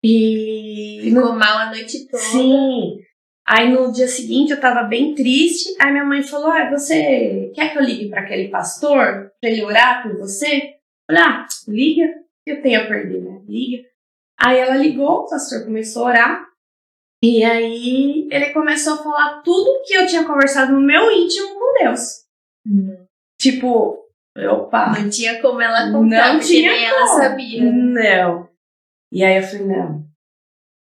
E. 0.02 1.00
Ficou 1.04 1.32
mal 1.32 1.58
a 1.58 1.66
noite 1.70 2.06
toda. 2.08 2.22
Sim. 2.22 2.98
Aí 3.46 3.70
no 3.70 3.92
dia 3.92 4.06
seguinte 4.08 4.52
eu 4.52 4.60
tava 4.60 4.82
bem 4.84 5.14
triste. 5.14 5.74
Aí 5.80 5.90
minha 5.92 6.04
mãe 6.04 6.22
falou: 6.22 6.50
ah, 6.50 6.70
você 6.70 7.50
quer 7.54 7.72
que 7.72 7.78
eu 7.78 7.82
ligue 7.82 8.08
para 8.08 8.20
aquele 8.22 8.48
pastor 8.48 9.30
pra 9.40 9.50
ele 9.50 9.64
orar 9.64 10.02
por 10.02 10.16
você? 10.18 10.46
Eu 11.08 11.16
falei: 11.16 11.22
ah, 11.22 11.46
liga, 11.68 12.14
eu 12.46 12.62
tenho 12.62 12.80
a 12.82 12.86
perder, 12.86 13.20
né? 13.20 13.40
Liga. 13.48 13.84
Aí 14.40 14.58
ela 14.58 14.76
ligou, 14.76 15.20
o 15.20 15.28
pastor 15.28 15.64
começou 15.64 16.06
a 16.06 16.10
orar. 16.10 16.46
E 17.22 17.44
aí 17.44 18.26
ele 18.32 18.50
começou 18.50 18.94
a 18.94 19.02
falar 19.02 19.42
tudo 19.42 19.82
que 19.86 19.94
eu 19.94 20.06
tinha 20.06 20.24
conversado 20.24 20.72
no 20.72 20.80
meu 20.80 21.10
íntimo 21.12 21.54
com 21.54 21.84
Deus. 21.84 22.24
Hum. 22.66 23.06
Tipo, 23.40 24.04
opa, 24.50 24.98
Não 24.98 25.08
tinha 25.08 25.40
como 25.40 25.60
ela 25.60 25.90
contar, 25.92 26.32
Não 26.34 26.40
tinha 26.40 26.72
nem 26.72 26.84
ela 26.84 27.06
como. 27.06 27.18
sabia. 27.22 27.62
Não. 27.62 28.48
E 29.12 29.22
aí 29.22 29.36
eu 29.36 29.42
falei, 29.42 29.66
não. 29.66 30.06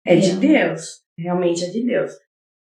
É 0.03 0.15
de 0.15 0.33
Não. 0.33 0.39
Deus. 0.39 1.01
Realmente 1.17 1.63
é 1.63 1.69
de 1.69 1.85
Deus. 1.85 2.11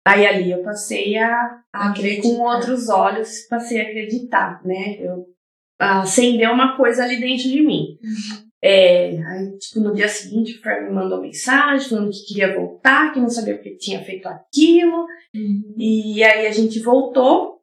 Aí 0.06 0.26
ali 0.26 0.52
eu 0.52 0.62
passei 0.62 1.18
a, 1.18 1.62
a 1.74 1.92
ver 1.92 2.22
com 2.22 2.40
outros 2.40 2.88
olhos, 2.88 3.48
passei 3.50 3.82
a 3.82 3.84
acreditar, 3.84 4.64
né? 4.66 4.98
Eu 5.00 5.26
acendeu 5.80 6.52
uma 6.52 6.78
coisa 6.78 7.04
ali 7.04 7.20
dentro 7.20 7.50
de 7.50 7.62
mim. 7.62 7.98
É, 8.64 9.18
aí, 9.22 9.58
tipo, 9.58 9.82
no 9.82 9.94
dia 9.94 10.08
seguinte, 10.08 10.58
o 10.58 10.62
Fer 10.62 10.84
me 10.84 10.92
mandou 10.92 11.22
mensagem 11.22 11.90
falando 11.90 12.12
que 12.12 12.26
queria 12.26 12.56
voltar, 12.56 13.14
que 13.14 13.20
não 13.20 13.30
sabia 13.30 13.56
porque 13.56 13.78
tinha 13.78 14.04
feito 14.04 14.28
aquilo. 14.28 15.06
Uhum. 15.36 15.76
E 15.78 16.24
aí 16.24 16.48
a 16.48 16.52
gente 16.52 16.80
voltou 16.80 17.62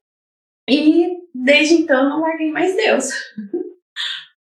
e 0.68 1.16
desde 1.34 1.74
então 1.74 2.08
não 2.08 2.20
larguei 2.20 2.50
mais 2.50 2.76
Deus. 2.76 3.10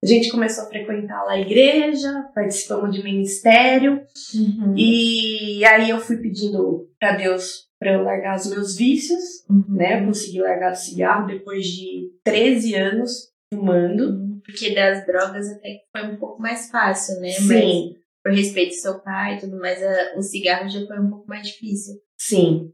A 0.03 0.05
gente 0.05 0.29
começou 0.29 0.65
a 0.65 0.67
frequentar 0.67 1.23
lá 1.23 1.31
a 1.33 1.39
igreja, 1.39 2.11
participamos 2.35 2.93
de 2.93 3.01
ministério 3.01 4.01
Uhum. 4.35 4.75
e 4.77 5.63
aí 5.63 5.89
eu 5.89 5.97
fui 5.99 6.17
pedindo 6.17 6.89
para 6.99 7.15
Deus 7.15 7.69
para 7.79 7.93
eu 7.93 8.03
largar 8.03 8.35
os 8.37 8.49
meus 8.49 8.75
vícios, 8.75 9.21
Uhum. 9.49 9.63
né? 9.77 10.01
Eu 10.01 10.05
consegui 10.07 10.41
largar 10.41 10.73
o 10.73 10.75
cigarro 10.75 11.27
depois 11.27 11.65
de 11.65 12.11
13 12.23 12.75
anos 12.75 13.29
fumando. 13.53 14.09
Uhum. 14.09 14.41
Porque 14.45 14.73
das 14.75 15.05
drogas 15.05 15.47
até 15.49 15.69
que 15.69 15.83
foi 15.95 16.09
um 16.09 16.17
pouco 16.17 16.41
mais 16.41 16.69
fácil, 16.69 17.15
né? 17.21 17.29
Mas 17.29 17.47
Sim, 17.47 17.95
por 18.21 18.33
respeito 18.33 18.73
ao 18.75 18.81
seu 18.81 18.99
pai 19.01 19.37
e 19.37 19.39
tudo 19.39 19.57
mais, 19.57 19.81
a- 19.81 20.17
o 20.17 20.21
cigarro 20.21 20.67
já 20.69 20.85
foi 20.85 20.99
um 20.99 21.09
pouco 21.09 21.27
mais 21.29 21.47
difícil. 21.47 21.95
sim. 22.17 22.71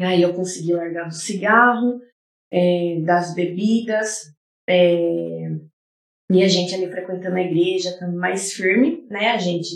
Aí 0.00 0.22
eu 0.22 0.32
consegui 0.34 0.72
largar 0.72 1.08
do 1.08 1.14
cigarro, 1.14 2.00
é, 2.50 3.00
das 3.04 3.34
bebidas, 3.34 4.22
é, 4.68 5.50
e 6.30 6.42
a 6.42 6.48
gente 6.48 6.74
ali 6.74 6.90
frequentando 6.90 7.36
a 7.36 7.42
igreja, 7.42 7.90
estando 7.90 8.16
mais 8.16 8.52
firme, 8.52 9.06
né? 9.10 9.30
A 9.30 9.38
gente, 9.38 9.68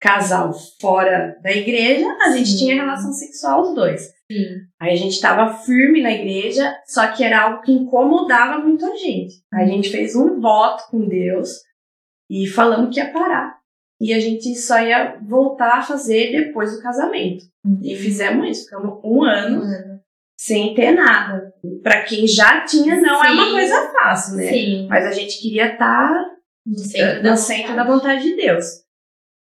casal 0.00 0.52
fora 0.80 1.38
da 1.42 1.50
igreja, 1.50 2.06
a 2.20 2.30
gente 2.30 2.50
Sim. 2.50 2.58
tinha 2.58 2.74
relação 2.74 3.12
sexual 3.12 3.62
os 3.62 3.74
dois. 3.74 4.02
Sim. 4.30 4.66
Aí 4.78 4.92
a 4.92 4.96
gente 4.96 5.20
tava 5.20 5.54
firme 5.58 6.02
na 6.02 6.12
igreja, 6.12 6.76
só 6.86 7.10
que 7.12 7.24
era 7.24 7.42
algo 7.42 7.62
que 7.62 7.72
incomodava 7.72 8.62
muito 8.62 8.84
a 8.84 8.94
gente. 8.96 9.42
A 9.52 9.64
gente 9.64 9.90
fez 9.90 10.14
um 10.14 10.40
voto 10.40 10.90
com 10.90 11.08
Deus 11.08 11.62
e 12.30 12.46
falamos 12.46 12.94
que 12.94 13.00
ia 13.00 13.10
parar. 13.10 13.58
E 14.00 14.12
a 14.12 14.20
gente 14.20 14.54
só 14.54 14.78
ia 14.80 15.18
voltar 15.22 15.78
a 15.78 15.82
fazer 15.82 16.30
depois 16.30 16.72
do 16.72 16.82
casamento. 16.82 17.44
E 17.82 17.96
fizemos 17.96 18.48
isso, 18.48 18.64
ficamos 18.64 19.00
um 19.02 19.24
ano 19.24 19.60
Mano. 19.60 20.00
sem 20.38 20.74
ter 20.74 20.92
nada. 20.92 21.47
Pra 21.82 22.02
quem 22.04 22.26
já 22.26 22.64
tinha, 22.64 23.00
não 23.00 23.24
é 23.24 23.30
uma 23.32 23.44
Sim. 23.46 23.52
coisa 23.52 23.92
fácil, 23.92 24.36
né? 24.36 24.48
Sim. 24.48 24.86
Mas 24.88 25.06
a 25.06 25.12
gente 25.12 25.40
queria 25.40 25.72
estar 25.72 26.24
No 26.66 26.78
centro 26.78 27.22
da 27.22 27.30
no 27.30 27.36
centro 27.36 27.76
da 27.76 27.84
vontade. 27.84 28.22
de 28.22 28.36
Deus. 28.36 28.64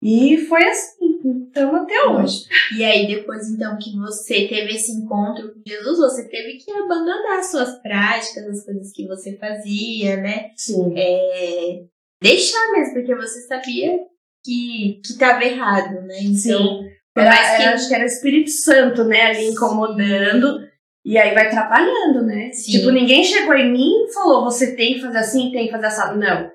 E 0.02 0.38
foi 0.48 0.64
assim, 0.64 1.18
então 1.22 1.76
até 1.76 2.02
hoje. 2.06 2.44
E 2.74 2.82
aí, 2.82 3.06
depois, 3.06 3.50
então, 3.50 3.76
que 3.76 3.94
você 3.98 4.48
teve 4.48 4.72
esse 4.74 4.92
encontro 4.92 5.52
com 5.52 5.60
Jesus, 5.66 5.98
você 5.98 6.26
teve 6.28 6.56
que 6.56 6.70
abandonar 6.72 7.42
suas 7.44 7.78
práticas, 7.82 8.46
as 8.46 8.64
coisas 8.64 8.92
que 8.92 9.06
você 9.06 9.36
fazia, 9.36 10.16
né? 10.16 10.50
Sim. 10.56 10.94
É, 10.96 11.82
deixar 12.22 12.72
mesmo, 12.72 12.94
porque 12.94 13.14
você 13.14 13.42
sabia 13.42 13.98
que, 14.42 15.02
que 15.04 15.18
tava 15.18 15.44
errado, 15.44 16.00
né? 16.06 16.16
Então, 16.22 16.34
Sim. 16.34 16.88
por 17.14 17.20
Era, 17.22 17.30
mais 17.30 17.56
que- 17.58 17.62
acho 17.64 17.88
que 17.88 17.94
era 17.94 18.04
o 18.04 18.06
Espírito 18.06 18.50
Santo, 18.50 19.04
né, 19.04 19.20
ali 19.20 19.48
incomodando. 19.50 20.60
E 21.04 21.16
aí 21.16 21.34
vai 21.34 21.48
trabalhando, 21.50 22.22
né? 22.24 22.50
Sim. 22.52 22.72
Tipo, 22.72 22.90
ninguém 22.90 23.24
chegou 23.24 23.54
em 23.54 23.72
mim 23.72 24.04
e 24.04 24.12
falou, 24.12 24.44
você 24.44 24.76
tem 24.76 24.94
que 24.94 25.00
fazer 25.00 25.18
assim, 25.18 25.50
tem 25.50 25.66
que 25.66 25.72
fazer 25.72 25.86
assim. 25.86 26.18
Não. 26.18 26.50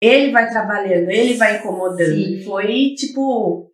ele 0.00 0.30
vai 0.30 0.48
trabalhando, 0.50 1.10
ele 1.10 1.34
vai 1.34 1.58
incomodando. 1.58 2.14
Sim. 2.14 2.42
Foi, 2.44 2.94
tipo, 2.94 3.70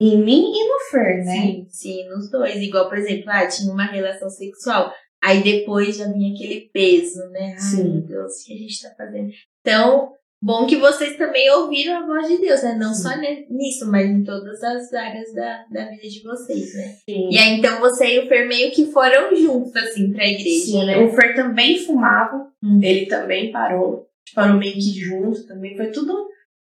em 0.00 0.22
mim 0.22 0.52
e 0.52 0.68
no 0.68 0.78
Fer, 0.90 1.24
né? 1.24 1.32
Sim, 1.32 1.66
sim, 1.70 2.08
nos 2.08 2.30
dois. 2.30 2.56
Igual, 2.56 2.88
por 2.88 2.98
exemplo, 2.98 3.24
ah, 3.28 3.46
tinha 3.46 3.72
uma 3.72 3.86
relação 3.86 4.28
sexual. 4.28 4.92
Aí 5.22 5.42
depois 5.42 5.96
já 5.96 6.06
vinha 6.12 6.32
aquele 6.32 6.68
peso, 6.72 7.18
né? 7.30 7.52
Ai, 7.54 7.58
Sim. 7.58 7.92
meu 7.92 8.02
Deus, 8.02 8.40
o 8.40 8.46
que 8.46 8.54
a 8.54 8.56
gente 8.56 8.82
tá 8.82 8.94
fazendo? 8.96 9.30
Então, 9.60 10.12
bom 10.42 10.66
que 10.66 10.76
vocês 10.76 11.16
também 11.16 11.50
ouviram 11.50 11.96
a 12.02 12.06
voz 12.06 12.28
de 12.28 12.38
Deus, 12.38 12.62
né? 12.62 12.74
Não 12.74 12.94
Sim. 12.94 13.02
só 13.02 13.10
nisso, 13.50 13.90
mas 13.90 14.08
em 14.08 14.22
todas 14.24 14.62
as 14.62 14.92
áreas 14.92 15.32
da, 15.34 15.64
da 15.70 15.90
vida 15.90 16.08
de 16.08 16.22
vocês, 16.22 16.74
né? 16.74 16.96
Sim. 17.08 17.28
E 17.30 17.38
aí, 17.38 17.58
então, 17.58 17.80
você 17.80 18.14
e 18.14 18.18
o 18.20 18.28
Fer 18.28 18.46
meio 18.48 18.70
que 18.72 18.86
foram 18.92 19.34
juntos, 19.36 19.74
assim, 19.76 20.12
pra 20.12 20.26
igreja, 20.26 20.66
Sim, 20.66 20.86
né? 20.86 20.98
o 20.98 21.10
Fer 21.14 21.34
também 21.34 21.78
fumava, 21.78 22.48
Hum. 22.62 22.80
ele 22.82 23.06
também 23.06 23.52
parou. 23.52 24.06
Parou 24.34 24.56
meio 24.58 24.74
que 24.74 24.80
junto 24.80 25.46
também. 25.46 25.76
Foi 25.76 25.90
tudo. 25.90 26.28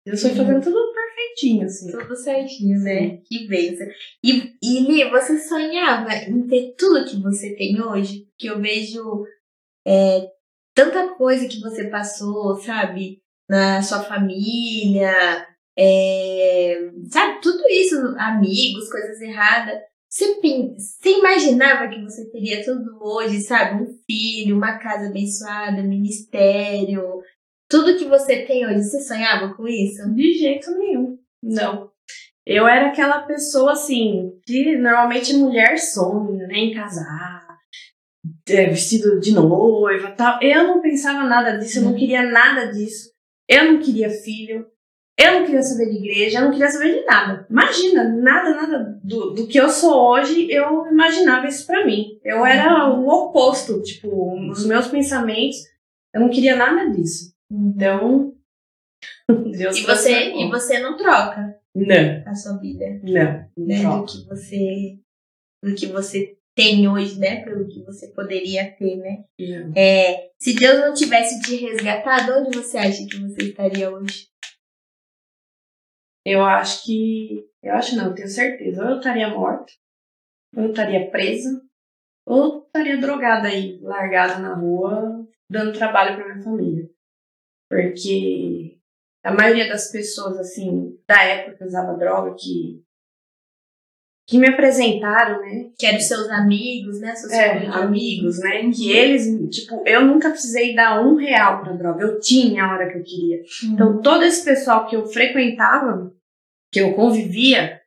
Deus 0.06 0.20
foi 0.20 0.30
fazendo 0.30 0.62
tudo 0.62 0.92
perfeitinho, 0.92 1.64
assim. 1.66 1.90
Tudo 1.92 2.16
certinho, 2.16 2.80
né? 2.80 3.18
Que 3.24 3.46
bênção. 3.46 3.86
E, 4.24 4.52
e 4.62 4.80
Li, 4.80 5.08
você 5.10 5.38
sonhava 5.38 6.12
em 6.14 6.46
ter 6.46 6.74
tudo 6.76 7.04
que 7.04 7.20
você 7.22 7.54
tem 7.54 7.80
hoje? 7.80 8.26
Porque 8.30 8.48
eu 8.50 8.60
vejo 8.60 9.24
é, 9.86 10.28
tanta 10.74 11.14
coisa 11.14 11.46
que 11.46 11.60
você 11.60 11.88
passou, 11.88 12.56
sabe? 12.56 13.21
Na 13.52 13.82
sua 13.82 14.02
família, 14.02 15.46
é, 15.78 16.90
sabe? 17.10 17.38
Tudo 17.42 17.62
isso, 17.68 17.96
amigos, 18.18 18.88
coisas 18.90 19.20
erradas. 19.20 19.78
Você, 20.08 20.40
você 20.40 21.18
imaginava 21.18 21.88
que 21.88 22.02
você 22.02 22.30
teria 22.30 22.64
tudo 22.64 22.98
hoje, 22.98 23.40
sabe? 23.40 23.82
Um 23.82 23.86
filho, 24.10 24.56
uma 24.56 24.78
casa 24.78 25.08
abençoada, 25.08 25.82
ministério, 25.82 27.20
tudo 27.68 27.96
que 27.98 28.06
você 28.06 28.42
tem 28.46 28.66
hoje. 28.66 28.84
Você 28.84 29.00
sonhava 29.02 29.54
com 29.54 29.68
isso? 29.68 30.02
De 30.14 30.32
jeito 30.32 30.70
nenhum. 30.78 31.18
Não. 31.42 31.90
Eu 32.46 32.66
era 32.66 32.88
aquela 32.88 33.20
pessoa 33.22 33.72
assim, 33.72 34.32
que 34.46 34.76
normalmente 34.76 35.34
mulher 35.34 35.78
sonha, 35.78 36.46
né? 36.46 36.54
Em 36.56 36.74
casar, 36.74 37.46
ter 38.44 38.70
vestido 38.70 39.20
de 39.20 39.32
noiva 39.32 40.10
tal. 40.12 40.38
Eu 40.42 40.64
não 40.64 40.80
pensava 40.80 41.24
nada 41.28 41.58
disso, 41.58 41.78
eu 41.78 41.82
não 41.84 41.92
Uhum. 41.92 41.98
queria 41.98 42.22
nada 42.22 42.72
disso. 42.72 43.11
Eu 43.52 43.72
não 43.72 43.80
queria 43.80 44.08
filho. 44.08 44.66
Eu 45.18 45.40
não 45.40 45.44
queria 45.44 45.62
saber 45.62 45.90
de 45.90 45.98
igreja, 45.98 46.38
eu 46.38 46.44
não 46.44 46.50
queria 46.50 46.70
saber 46.70 47.00
de 47.00 47.04
nada. 47.04 47.46
Imagina, 47.50 48.04
nada, 48.04 48.54
nada 48.54 49.00
do, 49.04 49.34
do 49.34 49.46
que 49.46 49.60
eu 49.60 49.68
sou 49.68 49.94
hoje, 50.10 50.50
eu 50.50 50.86
imaginava 50.86 51.46
isso 51.46 51.66
pra 51.66 51.84
mim. 51.84 52.18
Eu 52.24 52.46
era 52.46 52.90
o 52.90 53.06
oposto, 53.06 53.82
tipo, 53.82 54.08
os 54.50 54.64
meus 54.64 54.88
pensamentos, 54.88 55.58
eu 56.14 56.22
não 56.22 56.30
queria 56.30 56.56
nada 56.56 56.90
disso. 56.90 57.34
Então, 57.50 58.34
Deus 59.52 59.76
E 59.76 59.82
você, 59.82 60.32
e 60.32 60.48
você 60.48 60.78
não 60.78 60.96
troca 60.96 61.58
Não, 61.74 62.22
a 62.26 62.34
sua 62.34 62.56
vida, 62.56 62.86
não, 63.02 63.12
né? 63.12 63.50
não. 63.56 64.00
Do 64.00 64.06
que 64.06 64.26
você, 64.26 64.98
do 65.62 65.74
que 65.74 65.86
você 65.88 66.38
tem 66.54 66.88
hoje, 66.88 67.18
né? 67.18 67.44
Pelo 67.44 67.66
que 67.68 67.82
você 67.84 68.08
poderia 68.08 68.70
ter, 68.76 68.96
né? 68.96 69.24
não. 69.38 69.72
É, 69.76 70.30
se 70.38 70.54
Deus 70.54 70.80
não 70.80 70.94
tivesse 70.94 71.40
te 71.40 71.56
resgatado, 71.56 72.32
onde 72.32 72.56
você 72.56 72.78
acha 72.78 73.06
que 73.06 73.18
você 73.20 73.42
estaria 73.48 73.90
hoje? 73.90 74.28
Eu 76.24 76.44
acho 76.44 76.84
que. 76.84 77.48
Eu 77.62 77.74
acho 77.74 77.96
não, 77.96 78.06
eu 78.06 78.14
tenho 78.14 78.28
certeza. 78.28 78.82
Ou 78.82 78.90
eu 78.90 78.96
estaria 78.98 79.28
morta, 79.28 79.72
ou 80.56 80.64
eu 80.64 80.70
estaria 80.70 81.10
presa, 81.10 81.62
ou 82.26 82.38
eu 82.38 82.62
estaria 82.66 83.00
drogada 83.00 83.48
aí, 83.48 83.80
largada 83.80 84.38
na 84.38 84.54
rua, 84.54 85.26
dando 85.48 85.76
trabalho 85.76 86.16
pra 86.16 86.26
minha 86.26 86.44
família. 86.44 86.88
Porque 87.68 88.78
a 89.24 89.32
maioria 89.32 89.68
das 89.68 89.90
pessoas, 89.90 90.38
assim, 90.38 90.98
da 91.06 91.22
época 91.22 91.58
que 91.58 91.64
usava 91.64 91.96
droga, 91.96 92.34
que. 92.38 92.84
Que 94.26 94.38
me 94.38 94.48
apresentaram, 94.48 95.40
né? 95.40 95.70
Que 95.78 95.86
eram 95.86 96.00
seus 96.00 96.28
amigos, 96.30 97.00
né? 97.00 97.14
Seus 97.14 97.32
É, 97.32 97.66
amigos, 97.66 98.38
né? 98.38 98.70
Que 98.70 98.90
eles, 98.92 99.26
tipo, 99.50 99.82
eu 99.86 100.04
nunca 100.04 100.30
precisei 100.30 100.74
dar 100.74 101.04
um 101.04 101.16
real 101.16 101.62
pra 101.62 101.72
droga. 101.72 102.04
Eu 102.04 102.20
tinha 102.20 102.64
a 102.64 102.72
hora 102.72 102.90
que 102.90 102.98
eu 102.98 103.02
queria. 103.02 103.38
Uhum. 103.38 103.72
Então, 103.72 104.02
todo 104.02 104.24
esse 104.24 104.44
pessoal 104.44 104.86
que 104.86 104.96
eu 104.96 105.06
frequentava, 105.06 106.12
que 106.70 106.80
eu 106.80 106.94
convivia, 106.94 107.80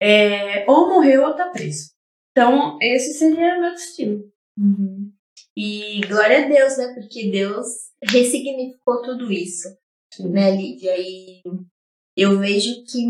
é, 0.00 0.64
ou 0.70 0.88
morreu 0.88 1.24
ou 1.24 1.34
tá 1.34 1.48
preso. 1.48 1.90
Então, 2.30 2.78
esse 2.80 3.14
seria 3.18 3.58
meu 3.58 3.72
destino. 3.72 4.22
Uhum. 4.56 5.10
E 5.56 6.00
glória 6.06 6.44
a 6.44 6.48
Deus, 6.48 6.76
né? 6.76 6.94
Porque 6.94 7.30
Deus 7.30 7.66
ressignificou 8.04 9.02
tudo 9.02 9.32
isso, 9.32 9.68
Sim. 10.12 10.28
né, 10.28 10.54
Lídia? 10.54 10.94
E 10.96 11.42
eu 12.16 12.38
vejo 12.38 12.84
que 12.84 13.06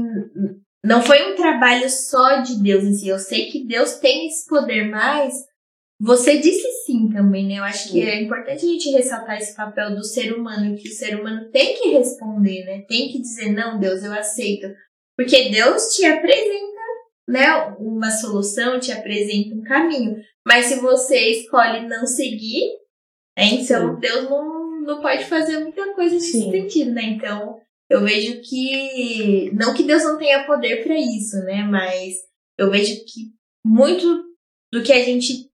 não 0.84 1.02
foi 1.02 1.32
um 1.32 1.36
trabalho 1.36 1.88
só 1.90 2.40
de 2.40 2.62
Deus 2.62 2.84
em 2.84 2.94
si. 2.94 3.08
Eu 3.08 3.18
sei 3.18 3.50
que 3.50 3.66
Deus 3.66 3.94
tem 3.94 4.26
esse 4.26 4.46
poder, 4.48 4.88
mas 4.88 5.34
você 6.00 6.38
disse 6.38 6.66
sim 6.86 7.08
também, 7.10 7.46
né? 7.46 7.54
Eu 7.58 7.64
acho 7.64 7.90
que 7.90 8.00
é 8.00 8.22
importante 8.22 8.64
a 8.64 8.68
gente 8.68 8.90
ressaltar 8.90 9.38
esse 9.38 9.56
papel 9.56 9.94
do 9.94 10.04
ser 10.04 10.32
humano, 10.32 10.76
que 10.76 10.88
o 10.88 10.92
ser 10.92 11.18
humano 11.18 11.50
tem 11.50 11.74
que 11.76 11.88
responder, 11.88 12.64
né? 12.64 12.84
Tem 12.88 13.08
que 13.08 13.20
dizer, 13.20 13.52
não, 13.52 13.78
Deus, 13.78 14.04
eu 14.04 14.12
aceito. 14.12 14.68
Porque 15.16 15.50
Deus 15.50 15.96
te 15.96 16.04
apresenta, 16.04 16.80
né, 17.26 17.74
uma 17.80 18.10
solução, 18.10 18.78
te 18.78 18.92
apresenta 18.92 19.54
um 19.56 19.62
caminho. 19.62 20.16
Mas 20.46 20.66
se 20.66 20.76
você 20.76 21.18
escolhe 21.30 21.88
não 21.88 22.06
seguir, 22.06 22.78
é, 23.36 23.46
então. 23.46 23.98
Deus 24.00 24.28
não, 24.28 24.80
não 24.80 25.00
pode 25.00 25.24
fazer 25.26 25.60
muita 25.60 25.94
coisa 25.94 26.14
nesse 26.14 26.32
Sim. 26.32 26.50
sentido, 26.50 26.92
né? 26.92 27.02
Então, 27.04 27.56
eu 27.88 28.02
vejo 28.04 28.40
que. 28.42 29.50
Não 29.52 29.74
que 29.74 29.82
Deus 29.82 30.04
não 30.04 30.18
tenha 30.18 30.46
poder 30.46 30.84
para 30.84 30.94
isso, 30.94 31.36
né? 31.44 31.62
Mas 31.62 32.16
eu 32.58 32.70
vejo 32.70 33.04
que 33.04 33.32
muito 33.64 34.24
do 34.72 34.82
que 34.82 34.92
a 34.92 35.02
gente 35.02 35.48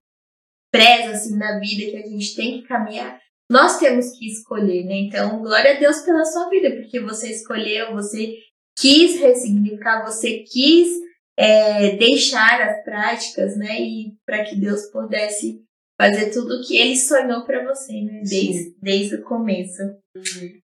preza 0.73 1.13
assim, 1.13 1.37
na 1.37 1.59
vida, 1.61 1.91
que 1.91 1.97
a 1.97 2.09
gente 2.09 2.35
tem 2.35 2.61
que 2.61 2.67
caminhar, 2.67 3.21
nós 3.49 3.79
temos 3.79 4.11
que 4.19 4.27
escolher, 4.27 4.85
né? 4.85 4.97
Então, 4.97 5.41
glória 5.41 5.77
a 5.77 5.79
Deus 5.79 5.99
pela 6.01 6.25
sua 6.25 6.49
vida, 6.49 6.71
porque 6.73 6.99
você 7.01 7.31
escolheu, 7.31 7.93
você 7.93 8.39
quis 8.77 9.21
ressignificar, 9.21 10.05
você 10.05 10.39
quis 10.41 10.89
é, 11.37 11.97
deixar 11.97 12.61
as 12.63 12.83
práticas, 12.83 13.57
né? 13.57 13.81
E 13.81 14.17
para 14.27 14.45
que 14.45 14.57
Deus 14.57 14.87
pudesse 14.91 15.63
fazer 16.01 16.31
tudo 16.31 16.57
o 16.57 16.63
que 16.63 16.77
Ele 16.77 16.97
sonhou 16.97 17.45
para 17.45 17.65
você, 17.65 17.93
né? 18.03 18.23
Desde, 18.25 18.77
desde 18.81 19.15
o 19.17 19.23
começo. 19.23 19.83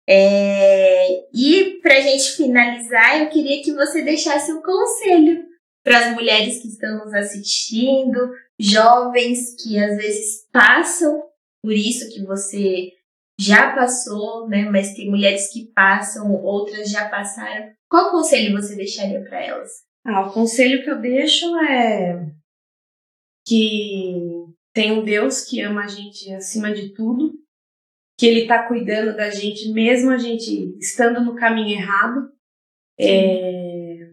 É, 0.08 1.08
e 1.34 1.80
para 1.82 1.98
a 1.98 2.00
gente 2.00 2.36
finalizar, 2.36 3.22
eu 3.22 3.30
queria 3.30 3.62
que 3.62 3.72
você 3.72 4.02
deixasse 4.02 4.52
um 4.52 4.62
conselho 4.62 5.44
para 5.84 5.98
as 5.98 6.14
mulheres 6.14 6.60
que 6.60 6.68
estão 6.68 7.04
nos 7.04 7.14
assistindo, 7.14 8.18
jovens 8.58 9.54
que 9.62 9.78
às 9.78 9.96
vezes 9.96 10.46
passam 10.52 11.22
por 11.66 11.72
isso 11.72 12.08
que 12.14 12.24
você 12.24 12.92
já 13.40 13.74
passou, 13.74 14.48
né? 14.48 14.70
Mas 14.70 14.94
tem 14.94 15.10
mulheres 15.10 15.52
que 15.52 15.66
passam, 15.74 16.32
outras 16.32 16.88
já 16.88 17.08
passaram. 17.08 17.72
Qual 17.90 18.12
conselho 18.12 18.56
você 18.56 18.76
deixaria 18.76 19.20
para 19.24 19.44
elas? 19.44 19.70
Ah, 20.04 20.28
o 20.28 20.32
conselho 20.32 20.84
que 20.84 20.90
eu 20.90 21.00
deixo 21.00 21.44
é 21.58 22.24
que 23.44 24.35
tem 24.76 24.92
um 24.92 25.02
Deus 25.02 25.42
que 25.42 25.62
ama 25.62 25.84
a 25.84 25.86
gente 25.86 26.30
acima 26.34 26.70
de 26.70 26.90
tudo, 26.90 27.32
que 28.18 28.26
Ele 28.26 28.46
tá 28.46 28.68
cuidando 28.68 29.16
da 29.16 29.30
gente 29.30 29.72
mesmo 29.72 30.10
a 30.10 30.18
gente 30.18 30.76
estando 30.78 31.24
no 31.24 31.34
caminho 31.34 31.78
errado. 31.78 32.28
É, 33.00 34.10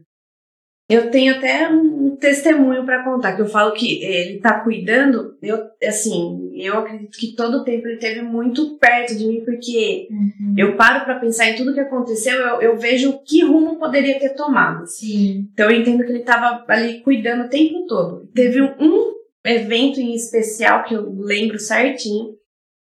Eu 0.89 1.11
tenho 1.11 1.35
até 1.35 1.67
um 1.67 2.15
testemunho 2.15 2.85
para 2.85 3.03
contar, 3.03 3.35
que 3.35 3.41
eu 3.41 3.47
falo 3.47 3.73
que 3.73 4.01
Ele 4.05 4.39
tá 4.39 4.61
cuidando, 4.61 5.37
eu, 5.41 5.69
assim, 5.85 6.49
eu 6.55 6.77
acredito 6.77 7.17
que 7.17 7.35
todo 7.35 7.57
o 7.57 7.63
tempo 7.65 7.85
Ele 7.85 7.95
esteve 7.95 8.21
muito 8.21 8.77
perto 8.77 9.17
de 9.17 9.25
mim, 9.25 9.43
porque 9.43 10.07
eu 10.55 10.77
paro 10.77 11.03
para 11.03 11.19
pensar 11.19 11.49
em 11.49 11.57
tudo 11.57 11.73
que 11.73 11.79
aconteceu, 11.81 12.37
eu, 12.37 12.61
eu 12.61 12.77
vejo 12.77 13.19
que 13.25 13.43
rumo 13.43 13.77
poderia 13.77 14.17
ter 14.17 14.29
tomado. 14.29 14.87
Sim. 14.87 15.49
Então 15.51 15.69
eu 15.69 15.81
entendo 15.81 16.05
que 16.05 16.11
ele 16.11 16.19
estava 16.19 16.63
ali 16.69 17.01
cuidando 17.01 17.43
o 17.43 17.49
tempo 17.49 17.85
todo. 17.85 18.29
Teve 18.33 18.61
um 18.61 19.12
evento 19.45 19.99
em 19.99 20.13
especial 20.13 20.83
que 20.83 20.93
eu 20.93 21.11
lembro 21.13 21.59
certinho. 21.59 22.35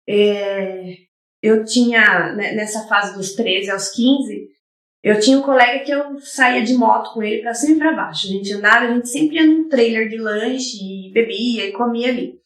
É, 0.07 0.95
eu 1.41 1.63
tinha, 1.63 2.33
né, 2.33 2.53
nessa 2.53 2.87
fase 2.87 3.15
dos 3.15 3.33
13 3.33 3.69
aos 3.69 3.89
15, 3.89 4.47
eu 5.03 5.19
tinha 5.19 5.37
um 5.37 5.43
colega 5.43 5.83
que 5.85 5.91
eu 5.91 6.19
saía 6.19 6.63
de 6.63 6.73
moto 6.73 7.13
com 7.13 7.23
ele 7.23 7.41
pra 7.41 7.53
cima 7.53 7.75
e 7.75 7.79
pra 7.79 7.93
baixo. 7.93 8.27
A 8.27 8.31
gente 8.31 8.51
andava, 8.53 8.85
a 8.85 8.93
gente 8.93 9.07
sempre 9.07 9.35
ia 9.35 9.45
num 9.45 9.69
trailer 9.69 10.09
de 10.09 10.17
lanche, 10.17 10.77
e 10.81 11.11
bebia 11.13 11.67
e 11.67 11.71
comia 11.71 12.09
ali. 12.09 12.39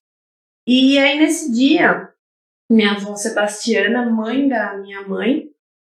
E 0.67 0.97
aí 0.97 1.17
nesse 1.17 1.52
dia, 1.52 2.10
minha 2.69 2.91
avó 2.91 3.15
Sebastiana, 3.15 4.10
mãe 4.10 4.47
da 4.47 4.78
minha 4.78 5.08
mãe, 5.08 5.50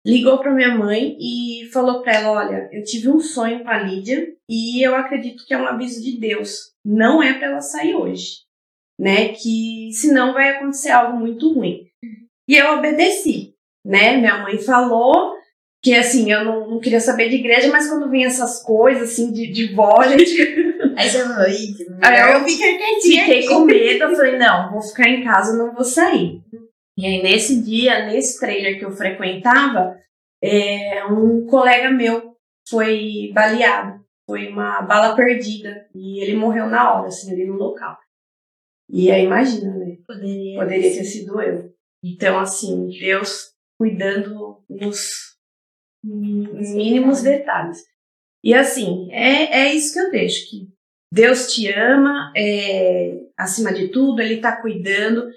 ligou 0.06 0.38
para 0.38 0.54
minha 0.54 0.74
mãe 0.74 1.16
e 1.20 1.68
falou 1.72 2.02
para 2.02 2.14
ela: 2.14 2.30
Olha, 2.32 2.68
eu 2.72 2.82
tive 2.82 3.08
um 3.08 3.20
sonho 3.20 3.62
com 3.62 3.70
a 3.70 3.78
Lídia 3.78 4.26
e 4.48 4.82
eu 4.86 4.94
acredito 4.94 5.44
que 5.46 5.54
é 5.54 5.58
um 5.58 5.66
aviso 5.66 6.02
de 6.02 6.18
Deus. 6.18 6.73
Não 6.84 7.22
é 7.22 7.34
para 7.34 7.48
ela 7.48 7.60
sair 7.60 7.94
hoje, 7.94 8.40
né? 8.98 9.28
Que 9.28 9.90
senão 9.92 10.32
vai 10.32 10.50
acontecer 10.50 10.90
algo 10.90 11.18
muito 11.18 11.52
ruim. 11.52 11.86
E 12.48 12.56
eu 12.56 12.74
obedeci, 12.74 13.54
né? 13.84 14.16
Minha 14.16 14.42
mãe 14.42 14.58
falou 14.58 15.34
que 15.82 15.94
assim, 15.94 16.32
eu 16.32 16.44
não, 16.44 16.70
não, 16.70 16.80
queria 16.80 17.00
saber 17.00 17.28
de 17.28 17.36
igreja, 17.36 17.70
mas 17.70 17.88
quando 17.88 18.10
vinha 18.10 18.26
essas 18.26 18.62
coisas 18.62 19.10
assim 19.10 19.30
de, 19.32 19.46
de 19.52 19.74
vó, 19.74 20.02
gente. 20.02 20.40
Aí 20.96 21.10
você 21.10 21.22
falou, 21.22 21.46
Aí 22.02 22.32
eu 22.32 22.44
fiquei 22.48 22.78
quietinha. 22.78 23.24
Fiquei 23.24 23.46
com 23.46 23.60
medo, 23.60 24.04
eu 24.04 24.16
falei, 24.16 24.38
não, 24.38 24.70
vou 24.72 24.80
ficar 24.80 25.08
em 25.08 25.24
casa, 25.24 25.56
não 25.56 25.74
vou 25.74 25.84
sair. 25.84 26.40
E 26.96 27.04
aí, 27.04 27.22
nesse 27.22 27.60
dia, 27.60 28.06
nesse 28.06 28.38
trailer 28.38 28.78
que 28.78 28.84
eu 28.84 28.92
frequentava, 28.92 29.98
é, 30.42 31.04
um 31.06 31.44
colega 31.46 31.90
meu 31.90 32.36
foi 32.68 33.32
baleado. 33.34 34.03
Foi 34.26 34.48
uma 34.48 34.82
bala 34.82 35.14
perdida. 35.14 35.88
E 35.94 36.20
ele 36.22 36.36
morreu 36.36 36.66
na 36.66 36.94
hora, 36.94 37.08
assim, 37.08 37.32
ali 37.32 37.46
no 37.46 37.54
local. 37.54 37.98
E 38.88 39.10
aí, 39.10 39.24
imagina, 39.24 39.72
né? 39.76 39.96
Poderia, 40.06 40.60
Poderia 40.60 40.94
ter 40.94 41.04
sido 41.04 41.40
eu. 41.40 41.74
Então, 42.02 42.38
assim, 42.38 42.88
Deus 42.88 43.54
cuidando 43.78 44.62
nos 44.68 45.34
mínimos 46.04 47.22
detalhes. 47.22 47.82
E 48.42 48.52
assim, 48.52 49.10
é, 49.10 49.62
é 49.62 49.74
isso 49.74 49.94
que 49.94 50.00
eu 50.00 50.10
deixo, 50.10 50.50
que 50.50 50.68
Deus 51.10 51.52
te 51.52 51.72
ama, 51.72 52.30
é, 52.36 53.18
acima 53.38 53.72
de 53.72 53.88
tudo, 53.88 54.20
Ele 54.20 54.34
está 54.34 54.60
cuidando. 54.60 55.30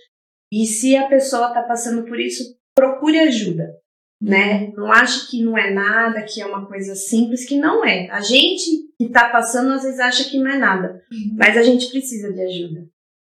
E 0.51 0.65
se 0.65 0.95
a 0.97 1.07
pessoa 1.07 1.47
está 1.47 1.63
passando 1.63 2.05
por 2.05 2.19
isso, 2.19 2.57
procure 2.75 3.19
ajuda, 3.19 3.73
né? 4.21 4.71
Não 4.75 4.91
ache 4.91 5.29
que 5.29 5.43
não 5.43 5.57
é 5.57 5.71
nada, 5.71 6.23
que 6.23 6.41
é 6.41 6.45
uma 6.45 6.65
coisa 6.65 6.95
simples, 6.95 7.45
que 7.45 7.57
não 7.57 7.85
é. 7.85 8.09
A 8.09 8.21
gente 8.21 8.87
que 8.97 9.05
está 9.05 9.29
passando 9.29 9.71
às 9.71 9.83
vezes 9.83 9.99
acha 9.99 10.29
que 10.29 10.39
não 10.39 10.49
é 10.49 10.57
nada, 10.57 11.01
uhum. 11.11 11.35
mas 11.37 11.55
a 11.55 11.63
gente 11.63 11.89
precisa 11.89 12.33
de 12.33 12.41
ajuda. 12.41 12.87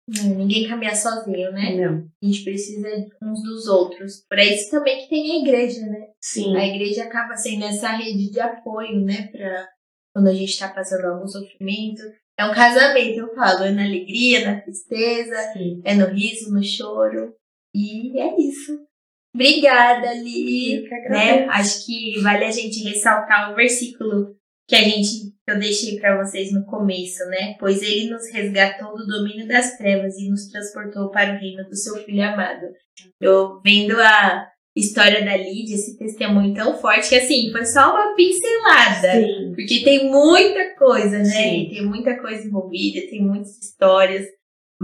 Não, 0.07 0.35
ninguém 0.35 0.69
caminha 0.69 0.95
sozinho, 0.95 1.51
né? 1.53 1.75
Não. 1.77 2.07
A 2.23 2.27
gente 2.27 2.45
precisa 2.45 2.89
uns 3.23 3.43
dos 3.43 3.67
outros. 3.67 4.23
Para 4.29 4.45
isso 4.45 4.71
também 4.71 4.99
que 5.03 5.09
tem 5.09 5.33
a 5.33 5.41
igreja, 5.41 5.81
né? 5.87 6.09
Sim. 6.21 6.55
A 6.57 6.67
igreja 6.67 7.05
acaba 7.05 7.35
sendo 7.37 7.65
essa 7.65 7.89
rede 7.89 8.31
de 8.31 8.39
apoio, 8.39 9.01
né? 9.01 9.29
Para 9.33 9.67
quando 10.15 10.29
a 10.29 10.35
gente 10.35 10.51
está 10.51 10.69
passando 10.69 11.07
algum 11.07 11.27
sofrimento. 11.27 12.03
É 12.39 12.45
um 12.45 12.53
casamento, 12.53 13.19
eu 13.19 13.35
falo, 13.35 13.65
é 13.65 13.71
na 13.71 13.85
alegria, 13.85 14.45
na 14.45 14.61
tristeza, 14.61 15.37
Sim. 15.53 15.81
é 15.85 15.95
no 15.95 16.07
riso, 16.07 16.53
no 16.53 16.63
choro. 16.63 17.33
E 17.75 18.19
é 18.21 18.41
isso. 18.41 18.79
Obrigada, 19.35 20.13
Li. 20.15 20.89
Né? 21.11 21.47
Acho 21.49 21.85
que 21.85 22.21
vale 22.21 22.45
a 22.45 22.51
gente 22.51 22.85
ressaltar 22.85 23.53
o 23.53 23.57
versículo 23.57 24.37
que 24.69 24.77
a 24.77 24.83
gente 24.83 25.35
eu 25.47 25.59
deixei 25.59 25.99
para 25.99 26.25
vocês 26.25 26.53
no 26.53 26.65
começo, 26.65 27.23
né? 27.27 27.55
Pois 27.61 27.83
ele 27.83 28.11
nos 28.11 28.31
resgatou 28.33 28.97
do 28.97 29.07
domínio 29.07 29.47
das 29.47 29.77
trevas 29.77 30.17
e 30.17 30.31
nos 30.31 30.49
transportou 30.49 31.11
para 31.11 31.35
o 31.35 31.39
reino 31.39 31.69
do 31.69 31.77
seu 31.77 31.97
filho 31.97 32.23
amado. 32.23 32.67
Eu 33.21 33.61
vendo 33.63 33.95
a 34.01 34.49
história 34.75 35.23
da 35.23 35.37
Lídia, 35.37 35.75
esse 35.75 35.99
testemunho 35.99 36.55
tão 36.55 36.79
forte 36.79 37.11
que 37.11 37.17
assim, 37.17 37.53
foi 37.53 37.65
só 37.67 37.93
uma 37.93 38.15
pincelada. 38.15 39.13
Sim. 39.13 39.53
Porque 39.55 39.85
tem 39.85 40.11
muita 40.11 40.75
coisa, 40.77 41.19
né? 41.19 41.25
Sim. 41.25 41.69
Tem 41.71 41.85
muita 41.85 42.19
coisa 42.19 42.47
envolvida, 42.47 43.07
tem 43.11 43.23
muitas 43.23 43.59
histórias. 43.59 44.27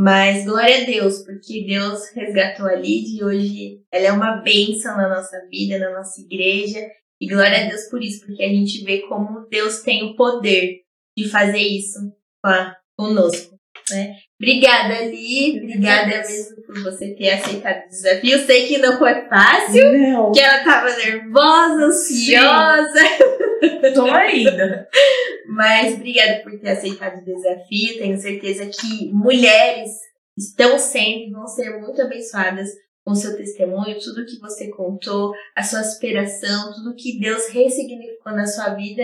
Mas 0.03 0.47
glória 0.47 0.81
a 0.81 0.87
Deus, 0.87 1.19
porque 1.19 1.67
Deus 1.67 2.09
resgatou 2.15 2.65
a 2.65 2.75
Lídia 2.75 3.19
e 3.19 3.23
hoje 3.23 3.83
ela 3.93 4.07
é 4.07 4.11
uma 4.11 4.37
bênção 4.37 4.97
na 4.97 5.07
nossa 5.07 5.47
vida, 5.51 5.79
na 5.79 5.91
nossa 5.91 6.23
igreja. 6.23 6.91
E 7.21 7.29
glória 7.29 7.67
a 7.67 7.69
Deus 7.69 7.83
por 7.91 8.03
isso, 8.03 8.25
porque 8.25 8.43
a 8.43 8.49
gente 8.49 8.83
vê 8.83 9.01
como 9.03 9.47
Deus 9.51 9.83
tem 9.83 10.03
o 10.05 10.17
poder 10.17 10.81
de 11.15 11.29
fazer 11.29 11.59
isso 11.59 11.99
conosco. 12.97 13.60
Né? 13.91 14.15
Obrigada, 14.41 14.95
Ali. 14.95 15.59
Obrigada 15.59 16.07
mesmo 16.07 16.63
por 16.67 16.83
você 16.83 17.15
ter 17.15 17.31
aceitado 17.31 17.85
o 17.85 17.89
desafio. 17.89 18.47
Sei 18.47 18.67
que 18.67 18.79
não 18.79 18.99
foi 18.99 19.15
fácil, 19.29 19.93
não. 19.93 20.33
que 20.33 20.41
ela 20.41 20.59
estava 20.59 20.97
nervosa, 20.97 21.85
ansiosa. 21.85 23.01
Tô 23.95 24.07
ainda. 24.07 24.89
Mas 25.47 25.95
obrigada 25.95 26.43
por 26.43 26.59
ter 26.59 26.71
aceitado 26.71 27.21
o 27.21 27.25
desafio. 27.25 27.99
Tenho 27.99 28.19
certeza 28.19 28.67
que 28.67 29.13
mulheres 29.13 29.91
estão 30.37 30.79
sendo 30.79 31.29
e 31.29 31.31
vão 31.31 31.47
ser 31.47 31.79
muito 31.79 32.01
abençoadas 32.01 32.71
com 33.05 33.15
seu 33.15 33.37
testemunho, 33.37 33.99
tudo 33.99 34.27
que 34.27 34.39
você 34.39 34.69
contou, 34.69 35.33
a 35.57 35.63
sua 35.63 35.81
aspiração, 35.81 36.73
tudo 36.75 36.95
que 36.95 37.19
Deus 37.19 37.49
ressignificou 37.49 38.33
na 38.33 38.47
sua 38.47 38.75
vida 38.75 39.03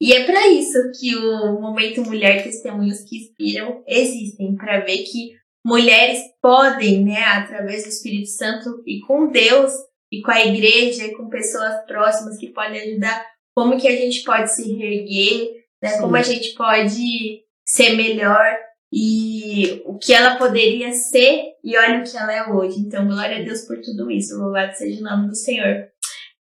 e 0.00 0.12
é 0.12 0.24
para 0.24 0.48
isso 0.48 0.78
que 0.98 1.14
o 1.16 1.60
Momento 1.60 2.02
Mulher 2.02 2.42
Testemunhos 2.42 3.00
que 3.00 3.16
Inspiram 3.16 3.82
existem 3.86 4.54
para 4.56 4.80
ver 4.80 4.98
que 4.98 5.32
mulheres 5.64 6.20
podem, 6.42 7.04
né, 7.04 7.22
através 7.22 7.84
do 7.84 7.88
Espírito 7.88 8.28
Santo 8.28 8.82
e 8.86 9.00
com 9.00 9.30
Deus 9.30 9.72
e 10.12 10.20
com 10.20 10.30
a 10.30 10.44
igreja 10.44 11.04
e 11.04 11.14
com 11.14 11.28
pessoas 11.28 11.84
próximas 11.86 12.38
que 12.38 12.52
podem 12.52 12.80
ajudar, 12.80 13.24
como 13.54 13.80
que 13.80 13.88
a 13.88 13.96
gente 13.96 14.22
pode 14.24 14.52
se 14.52 14.74
reerguer, 14.74 15.50
né, 15.82 15.98
como 15.98 16.16
a 16.16 16.22
gente 16.22 16.54
pode 16.54 17.42
ser 17.64 17.94
melhor 17.94 18.58
e 18.92 19.82
o 19.86 19.98
que 19.98 20.12
ela 20.12 20.36
poderia 20.36 20.92
ser 20.92 21.54
e 21.64 21.76
olha 21.76 22.00
o 22.00 22.04
que 22.04 22.16
ela 22.16 22.32
é 22.32 22.48
hoje. 22.48 22.78
Então, 22.78 23.08
glória 23.08 23.38
a 23.38 23.42
Deus 23.42 23.62
por 23.62 23.80
tudo 23.80 24.10
isso. 24.10 24.38
Louvado 24.38 24.72
seja 24.74 25.00
o 25.00 25.02
nome 25.02 25.28
do 25.28 25.34
Senhor. 25.34 25.88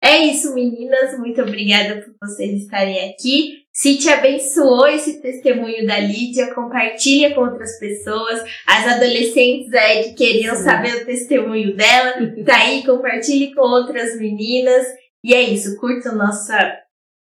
É 0.03 0.19
isso, 0.19 0.53
meninas. 0.53 1.17
Muito 1.19 1.41
obrigada 1.41 2.03
por 2.03 2.29
vocês 2.29 2.63
estarem 2.63 3.09
aqui. 3.09 3.63
Se 3.73 3.97
te 3.97 4.09
abençoou 4.09 4.89
esse 4.89 5.23
testemunho 5.23 5.87
da 5.87 5.99
Lídia, 6.01 6.53
compartilha 6.53 7.35
com 7.35 7.43
outras 7.43 7.79
pessoas. 7.79 8.43
As 8.67 8.87
adolescentes 8.97 9.73
aí 9.73 10.05
que 10.05 10.15
queriam 10.15 10.57
Sim. 10.57 10.65
saber 10.65 10.97
o 10.97 11.07
testemunho 11.07 11.77
dela, 11.77 12.15
tá 12.45 12.57
aí, 12.57 12.85
compartilhe 12.85 13.55
com 13.55 13.63
outras 13.63 14.19
meninas. 14.19 14.85
E 15.25 15.33
é 15.33 15.41
isso, 15.41 15.79
curta 15.79 16.11
nossa 16.11 16.77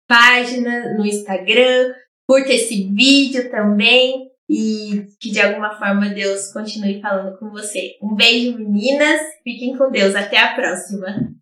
página 0.07 0.97
no 0.97 1.05
Instagram, 1.05 1.93
curta 2.27 2.51
esse 2.51 2.91
vídeo 2.91 3.51
também 3.51 4.31
e 4.49 5.05
que 5.19 5.31
de 5.31 5.39
alguma 5.39 5.77
forma 5.77 6.09
Deus 6.09 6.51
continue 6.51 6.99
falando 6.99 7.37
com 7.37 7.51
você. 7.51 7.91
Um 8.01 8.15
beijo, 8.15 8.57
meninas. 8.57 9.21
Fiquem 9.43 9.77
com 9.77 9.91
Deus. 9.91 10.15
Até 10.15 10.39
a 10.39 10.55
próxima. 10.55 11.33